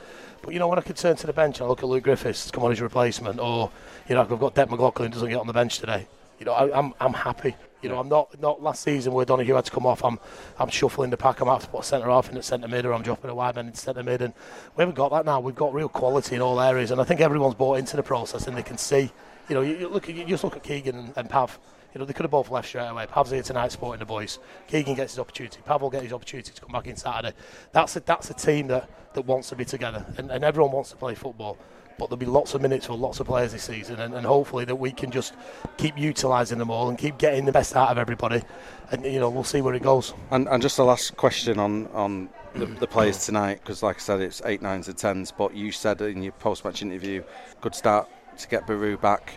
[0.42, 2.04] but you know when I could turn to the bench and I look at Luke
[2.04, 3.70] Griffiths come on his replacement, or
[4.08, 6.06] you know I've got Dec McLaughlin doesn't get on the bench today.
[6.38, 7.56] You know, I, I'm I'm happy.
[7.84, 10.02] You know, I'm not not last season where Donahue had to come off.
[10.02, 10.18] I'm
[10.58, 11.42] I'm shuffling the pack.
[11.42, 13.34] I'm have to put a centre half in at centre mid, or I'm dropping a
[13.34, 14.32] wide man in centre mid, and
[14.74, 15.38] we haven't got that now.
[15.38, 18.46] We've got real quality in all areas, and I think everyone's bought into the process,
[18.46, 19.12] and they can see.
[19.50, 21.58] You know, you, you look, you just look at Keegan and, and Pav.
[21.92, 23.06] You know, they could have both left straight away.
[23.06, 24.38] Pav's here tonight supporting the boys.
[24.66, 25.60] Keegan gets his opportunity.
[25.66, 27.36] Pav will get his opportunity to come back in Saturday.
[27.70, 30.90] That's a, that's a team that, that wants to be together, and, and everyone wants
[30.90, 31.58] to play football
[31.98, 34.64] but there'll be lots of minutes for lots of players this season, and, and hopefully
[34.64, 35.34] that we can just
[35.76, 38.42] keep utilising them all and keep getting the best out of everybody,
[38.90, 40.14] and you know we'll see where it goes.
[40.30, 44.00] And, and just the last question on on the, the players tonight, because like I
[44.00, 45.32] said, it's eight, nines, and tens.
[45.32, 47.22] But you said in your post-match interview,
[47.60, 49.34] good start to get Baru back.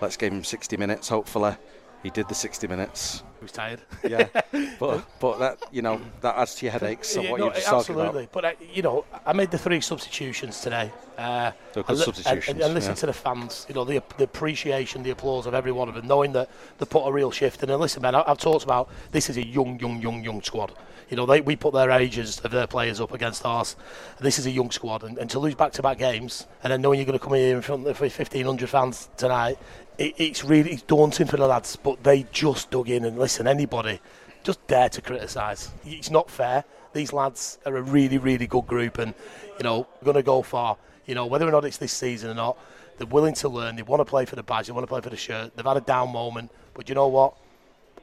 [0.00, 1.56] Let's give him 60 minutes, hopefully.
[2.02, 3.22] He did the 60 minutes.
[3.38, 3.80] He was tired.
[4.02, 4.26] yeah,
[4.80, 7.14] but but that you know that adds to your headaches.
[7.14, 8.28] Yeah, what no, you're just absolutely.
[8.32, 10.92] But uh, you know, I made the three substitutions today.
[11.16, 12.48] Uh, good and, substitutions.
[12.48, 12.96] And, and listen yeah.
[12.96, 13.64] to the fans.
[13.68, 16.86] You know, the, the appreciation, the applause of every one of them, knowing that they
[16.86, 17.62] put a real shift.
[17.62, 20.72] And listen, man, I, I've talked about this is a young, young, young, young squad.
[21.10, 23.76] You know, they, we put their ages of their players up against ours.
[24.20, 27.06] This is a young squad, and, and to lose back-to-back games, and then knowing you're
[27.06, 29.58] going to come here in front of 1,500 fans tonight,
[29.96, 31.76] it, it's really it's daunting for the lads.
[31.76, 33.46] But they just dug in and listen.
[33.46, 34.00] Anybody,
[34.42, 35.70] just dare to criticise.
[35.84, 36.64] It's not fair.
[36.92, 39.14] These lads are a really, really good group, and
[39.56, 40.76] you know, going to go far.
[41.06, 42.58] You know, whether or not it's this season or not,
[42.98, 43.76] they're willing to learn.
[43.76, 44.66] They want to play for the badge.
[44.66, 45.56] They want to play for the shirt.
[45.56, 47.34] They've had a down moment, but you know what?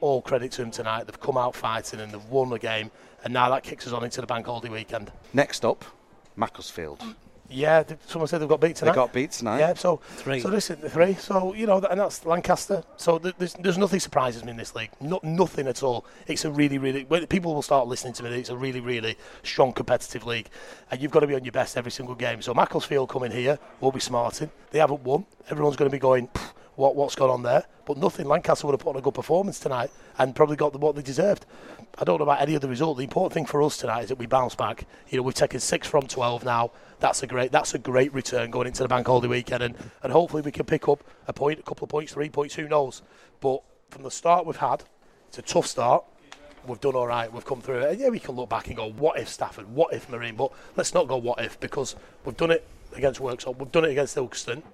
[0.00, 1.06] All credit to them tonight.
[1.06, 2.90] They've come out fighting and they've won the game,
[3.24, 5.10] and now that kicks us on into the bank holiday weekend.
[5.32, 5.84] Next up,
[6.36, 7.02] Macclesfield.
[7.48, 8.90] Yeah, th- someone said they've got beat tonight.
[8.90, 9.06] They tonight.
[9.06, 9.58] got beat tonight.
[9.60, 10.40] Yeah, so Three.
[10.40, 11.14] So this is the three.
[11.14, 12.82] So you know, and that's Lancaster.
[12.96, 14.90] So th- there's, there's nothing surprises me in this league.
[15.00, 16.06] No, nothing at all.
[16.26, 17.04] It's a really, really.
[17.04, 18.30] When people will start listening to me.
[18.30, 20.48] It's a really, really strong competitive league,
[20.90, 22.42] and you've got to be on your best every single game.
[22.42, 24.50] So Macclesfield coming here will be smarting.
[24.72, 25.24] They haven't won.
[25.48, 26.26] Everyone's going to be going.
[26.26, 27.64] "Pff, What what's gone on there?
[27.84, 28.26] But nothing.
[28.26, 31.02] Lancaster would have put on a good performance tonight and probably got the, what they
[31.02, 31.46] deserved.
[31.98, 32.98] I don't know about any other result.
[32.98, 34.86] The important thing for us tonight is that we bounce back.
[35.08, 36.70] You know, we've taken six from twelve now.
[37.00, 37.50] That's a great.
[37.52, 40.66] That's a great return going into the bank holiday weekend, and, and hopefully we can
[40.66, 42.54] pick up a point, a couple of points, three points.
[42.54, 43.02] Who knows?
[43.40, 44.84] But from the start we've had,
[45.28, 46.04] it's a tough start.
[46.66, 47.32] We've done all right.
[47.32, 47.90] We've come through it.
[47.92, 49.68] And yeah, we can look back and go, what if Stafford?
[49.68, 50.34] What if Marine?
[50.34, 53.56] But let's not go what if because we've done it against Worksop.
[53.58, 54.64] We've done it against Ilkeston,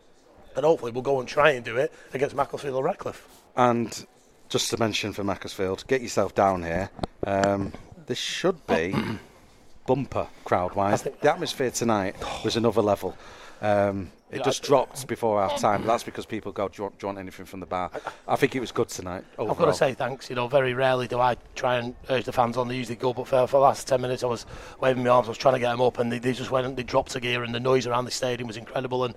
[0.56, 3.26] and hopefully we'll go and try and do it against Macclesfield or Radcliffe.
[3.56, 4.06] And
[4.48, 6.90] just to mention for Macclesfield, get yourself down here.
[7.26, 7.72] Um,
[8.06, 8.94] this should be
[9.86, 11.02] bumper crowd wise.
[11.02, 13.16] The atmosphere tonight was another level.
[13.60, 15.86] Um, it Yeah, just I- dropped before half time.
[15.86, 17.90] That's because people go, do you, want, do you want anything from the bar?
[18.26, 19.24] I think it was good tonight.
[19.38, 20.30] I've got to say thanks.
[20.30, 22.66] You know, very rarely do I try and urge the fans on.
[22.66, 24.46] They usually go, but for, for the last 10 minutes, I was
[24.80, 26.66] waving my arms, I was trying to get them up, and they, they just went
[26.66, 29.04] and they dropped a gear, and the noise around the stadium was incredible.
[29.04, 29.14] And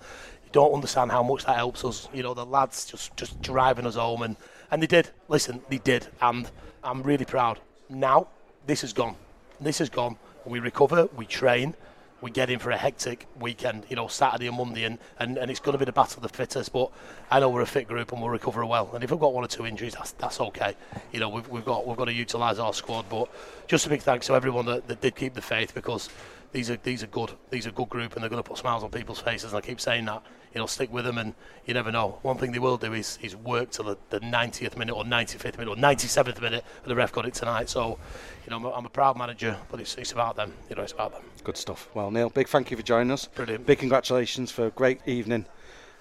[0.56, 2.08] don't understand how much that helps us.
[2.14, 4.38] You know, the lads just, just driving us home, and,
[4.72, 5.10] and they did.
[5.28, 6.08] Listen, they did.
[6.22, 6.50] And
[6.82, 7.60] I'm really proud.
[7.90, 8.28] Now,
[8.66, 9.18] this is gone.
[9.60, 10.16] This is gone.
[10.46, 11.76] We recover, we train,
[12.22, 15.52] we get in for a hectic weekend, you know, Saturday and Monday, and, and, and
[15.52, 16.72] it's going to be the battle of the fittest.
[16.72, 16.90] But
[17.30, 18.90] I know we're a fit group and we'll recover well.
[18.94, 20.76] And if we've got one or two injuries, that's that's okay.
[21.12, 23.10] You know, we've, we've got we've got to utilise our squad.
[23.10, 23.30] But
[23.68, 26.10] just a big thanks to everyone that, that did keep the faith because
[26.54, 27.34] these are these are good.
[27.50, 29.52] These are good group, and they're going to put smiles on people's faces.
[29.52, 30.24] And I keep saying that.
[30.56, 31.36] You know, stick with them, and
[31.66, 32.18] you never know.
[32.24, 35.58] One thing they will do is is work till the, the 90th minute or 95th
[35.58, 37.70] minute or 97th minute, and the ref got it tonight.
[37.70, 38.00] So,
[38.46, 40.54] you know, I'm a, I'm a proud manager, but it's it's about them.
[40.70, 41.24] You know, it's about them.
[41.44, 41.90] Good stuff.
[41.94, 43.28] Well, Neil, big thank you for joining us.
[43.28, 43.66] Brilliant.
[43.66, 45.46] Big congratulations for a great evening.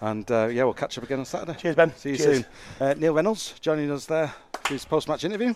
[0.00, 1.58] And uh, yeah, we'll catch up again on Saturday.
[1.58, 1.94] Cheers, Ben.
[1.96, 2.36] See you Cheers.
[2.36, 2.46] soon.
[2.78, 5.54] Uh, Neil Reynolds joining us there for his post match interview.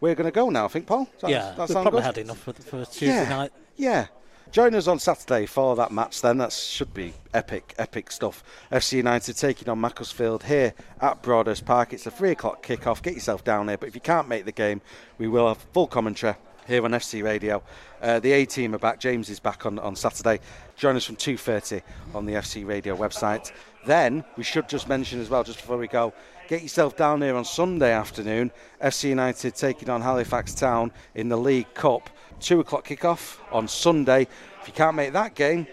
[0.00, 1.04] We're going to go now, I think, Paul.
[1.04, 2.04] Does that, yeah, that we've probably good?
[2.04, 3.28] had enough for, for Tuesday yeah.
[3.28, 3.52] night.
[3.76, 4.06] Yeah.
[4.54, 6.38] Join us on Saturday for that match then.
[6.38, 8.44] That should be epic, epic stuff.
[8.70, 11.92] FC United taking on Macclesfield here at Broadhurst Park.
[11.92, 13.02] It's a three o'clock kick-off.
[13.02, 13.76] Get yourself down there.
[13.76, 14.80] But if you can't make the game,
[15.18, 16.36] we will have full commentary
[16.68, 17.64] here on FC Radio.
[18.00, 19.00] Uh, the A team are back.
[19.00, 20.38] James is back on, on Saturday.
[20.76, 21.82] Join us from 2.30
[22.14, 23.50] on the FC Radio website.
[23.86, 26.14] Then, we should just mention as well, just before we go,
[26.48, 28.50] get yourself down here on Sunday afternoon.
[28.82, 32.10] FC United taking on Halifax Town in the League Cup.
[32.40, 34.26] 2 o'clock kick-off on Sunday.
[34.60, 35.66] If you can't make that game,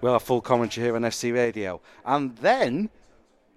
[0.00, 1.80] we'll have full commentary here on FC Radio.
[2.04, 2.90] And then,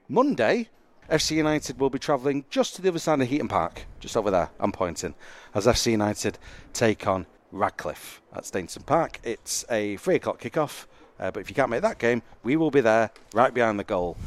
[0.08, 0.70] Monday,
[1.10, 4.32] FC United will be travelling just to the other side of Heaton Park, just over
[4.32, 5.14] there, I'm pointing,
[5.54, 6.38] as FC United
[6.74, 9.20] take on Radcliffe at Stainton Park.
[9.24, 10.88] It's a 3 o'clock kick-off,
[11.20, 13.84] uh, but if you can't make that game, we will be there, right behind the
[13.84, 14.18] goal.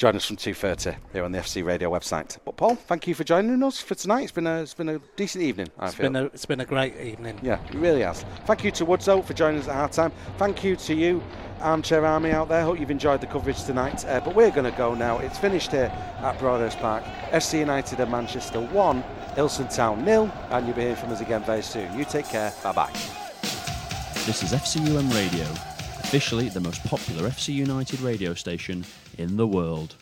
[0.00, 2.38] Join us from 2.30 here on the FC Radio website.
[2.46, 4.22] But Paul, thank you for joining us for tonight.
[4.22, 6.04] It's been a, it's been a decent evening, I It's feel.
[6.04, 7.38] been a it's been a great evening.
[7.42, 8.24] Yeah, it really has.
[8.46, 10.10] Thank you to Woodso for joining us at half time.
[10.38, 11.22] Thank you to you,
[11.60, 12.62] Armchair Army out there.
[12.62, 14.02] Hope you've enjoyed the coverage tonight.
[14.06, 15.18] Uh, but we're going to go now.
[15.18, 15.92] It's finished here
[16.22, 17.04] at Broadhurst Park.
[17.32, 19.04] FC United and Manchester 1,
[19.36, 21.98] Ilkeston Town nil, and you'll be hearing from us again very soon.
[21.98, 22.54] You take care.
[22.62, 22.92] Bye bye.
[24.24, 25.44] This is FCUM Radio,
[26.00, 28.82] officially the most popular FC United radio station
[29.20, 29.99] in the world.